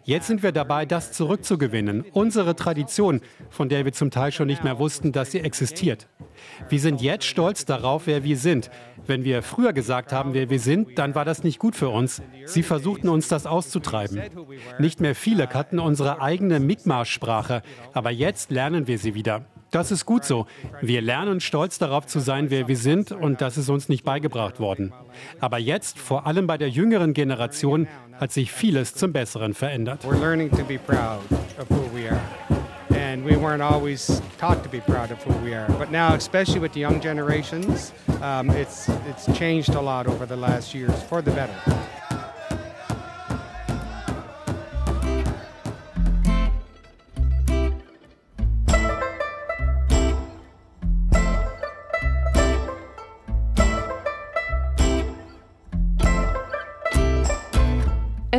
Jetzt 0.03 0.27
sind 0.27 0.43
wir 0.43 0.51
dabei, 0.51 0.85
das 0.85 1.11
zurückzugewinnen. 1.11 2.05
Unsere 2.13 2.55
Tradition, 2.55 3.21
von 3.49 3.69
der 3.69 3.85
wir 3.85 3.93
zum 3.93 4.11
Teil 4.11 4.31
schon 4.31 4.47
nicht 4.47 4.63
mehr 4.63 4.79
wussten, 4.79 5.11
dass 5.11 5.31
sie 5.31 5.39
existiert. 5.39 6.07
Wir 6.69 6.79
sind 6.79 7.01
jetzt 7.01 7.25
stolz 7.25 7.65
darauf, 7.65 8.07
wer 8.07 8.23
wir 8.23 8.37
sind. 8.37 8.69
Wenn 9.05 9.23
wir 9.23 9.41
früher 9.41 9.73
gesagt 9.73 10.11
haben, 10.11 10.33
wer 10.33 10.49
wir 10.49 10.59
sind, 10.59 10.97
dann 10.97 11.15
war 11.15 11.25
das 11.25 11.43
nicht 11.43 11.59
gut 11.59 11.75
für 11.75 11.89
uns. 11.89 12.21
Sie 12.45 12.63
versuchten 12.63 13.09
uns 13.09 13.27
das 13.27 13.45
auszutreiben. 13.45 14.21
Nicht 14.79 15.01
mehr 15.01 15.15
viele 15.15 15.47
kannten 15.47 15.79
unsere 15.79 16.21
eigene 16.21 16.59
Mi'kmaq-Sprache, 16.59 17.61
aber 17.93 18.11
jetzt 18.11 18.51
lernen 18.51 18.87
wir 18.87 18.97
sie 18.97 19.15
wieder. 19.15 19.45
Das 19.71 19.91
ist 19.91 20.05
gut 20.05 20.25
so. 20.25 20.47
Wir 20.81 21.01
lernen 21.01 21.39
stolz 21.39 21.77
darauf 21.77 22.07
zu 22.07 22.19
sein, 22.19 22.49
wer 22.49 22.67
wir 22.67 22.77
sind 22.77 23.11
und 23.11 23.41
das 23.41 23.57
ist 23.57 23.69
uns 23.69 23.87
nicht 23.87 24.03
beigebracht 24.03 24.59
worden. 24.59 24.93
Aber 25.39 25.59
jetzt, 25.59 25.99
vor 25.99 26.25
allem 26.25 26.47
bei 26.47 26.57
der 26.57 26.69
jüngeren 26.69 27.13
Generation, 27.13 27.87
hat 28.19 28.31
sich 28.31 28.51
vieles 28.51 28.93
zum 28.95 29.13
Besseren 29.13 29.53
verändert. 29.53 30.03
We're 30.03 30.19
learning 30.19 30.49
to 30.51 30.63
be 30.63 30.77
proud 30.77 31.21
of 31.59 31.69
who 31.69 31.83
we 31.95 32.09
are. 32.09 32.19
And 32.91 33.23
we 33.23 33.35
weren't 33.37 33.61
always 33.61 34.21
taught 34.39 34.63
to 34.63 34.69
be 34.69 34.81
proud 34.81 35.11
of 35.11 35.23
who 35.25 35.33
we 35.45 35.55
are. 35.55 35.67
But 35.77 35.91
now, 35.91 36.15
especially 36.15 36.59
with 36.59 36.73
the 36.73 36.81
young 36.81 36.99
generations, 36.99 37.93
um, 38.21 38.49
it's, 38.49 38.89
it's 39.07 39.25
changed 39.37 39.75
a 39.75 39.81
lot 39.81 40.07
over 40.07 40.25
the 40.25 40.35
last 40.35 40.73
years 40.73 41.01
for 41.03 41.21
the 41.21 41.31
better. 41.31 41.53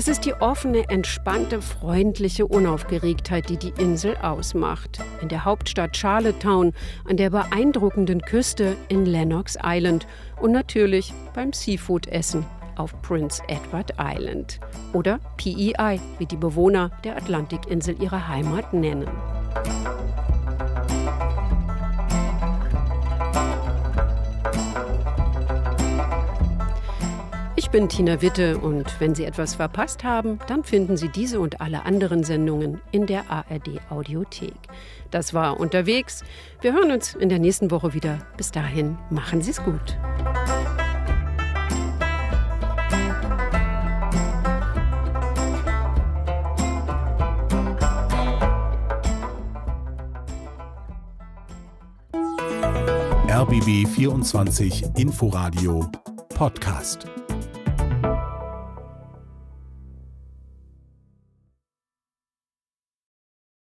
Es 0.01 0.09
ist 0.09 0.25
die 0.25 0.33
offene, 0.33 0.89
entspannte, 0.89 1.61
freundliche 1.61 2.47
Unaufgeregtheit, 2.47 3.51
die 3.51 3.59
die 3.59 3.75
Insel 3.79 4.17
ausmacht. 4.17 4.99
In 5.21 5.29
der 5.29 5.45
Hauptstadt 5.45 5.95
Charlottetown, 5.95 6.73
an 7.07 7.19
der 7.19 7.29
beeindruckenden 7.29 8.23
Küste 8.23 8.79
in 8.89 9.05
Lennox 9.05 9.59
Island 9.63 10.07
und 10.41 10.53
natürlich 10.53 11.13
beim 11.35 11.53
Seafood-Essen 11.53 12.47
auf 12.77 12.95
Prince 13.03 13.43
Edward 13.49 13.93
Island. 14.01 14.59
Oder 14.95 15.21
PEI, 15.37 16.01
wie 16.17 16.25
die 16.25 16.39
Bewohner 16.39 16.91
der 17.05 17.19
Atlantikinsel 17.19 18.03
ihre 18.03 18.27
Heimat 18.27 18.73
nennen. 18.73 19.07
Ich 27.71 27.79
bin 27.79 27.89
Tina 27.89 28.21
Witte 28.21 28.59
und 28.59 29.01
wenn 29.01 29.15
Sie 29.15 29.25
etwas 29.25 29.55
verpasst 29.55 30.03
haben, 30.03 30.41
dann 30.49 30.65
finden 30.65 30.97
Sie 30.97 31.09
diese 31.09 31.39
und 31.39 31.61
alle 31.61 31.85
anderen 31.87 32.25
Sendungen 32.25 32.81
in 32.91 33.07
der 33.07 33.31
ARD 33.31 33.81
Audiothek. 33.91 34.57
Das 35.13 35.35
war 35.35 35.61
unterwegs. 35.61 36.25
Wir 36.63 36.73
hören 36.73 36.91
uns 36.91 37.15
in 37.15 37.29
der 37.29 37.39
nächsten 37.39 37.71
Woche 37.71 37.95
wieder. 37.95 38.19
Bis 38.37 38.51
dahin, 38.51 38.99
machen 39.09 39.41
Sie 39.41 39.53
es 39.53 39.63
gut. 39.63 39.97
RBB 53.29 53.87
24 53.87 54.87
Inforadio 54.97 55.89
Podcast. 56.35 57.07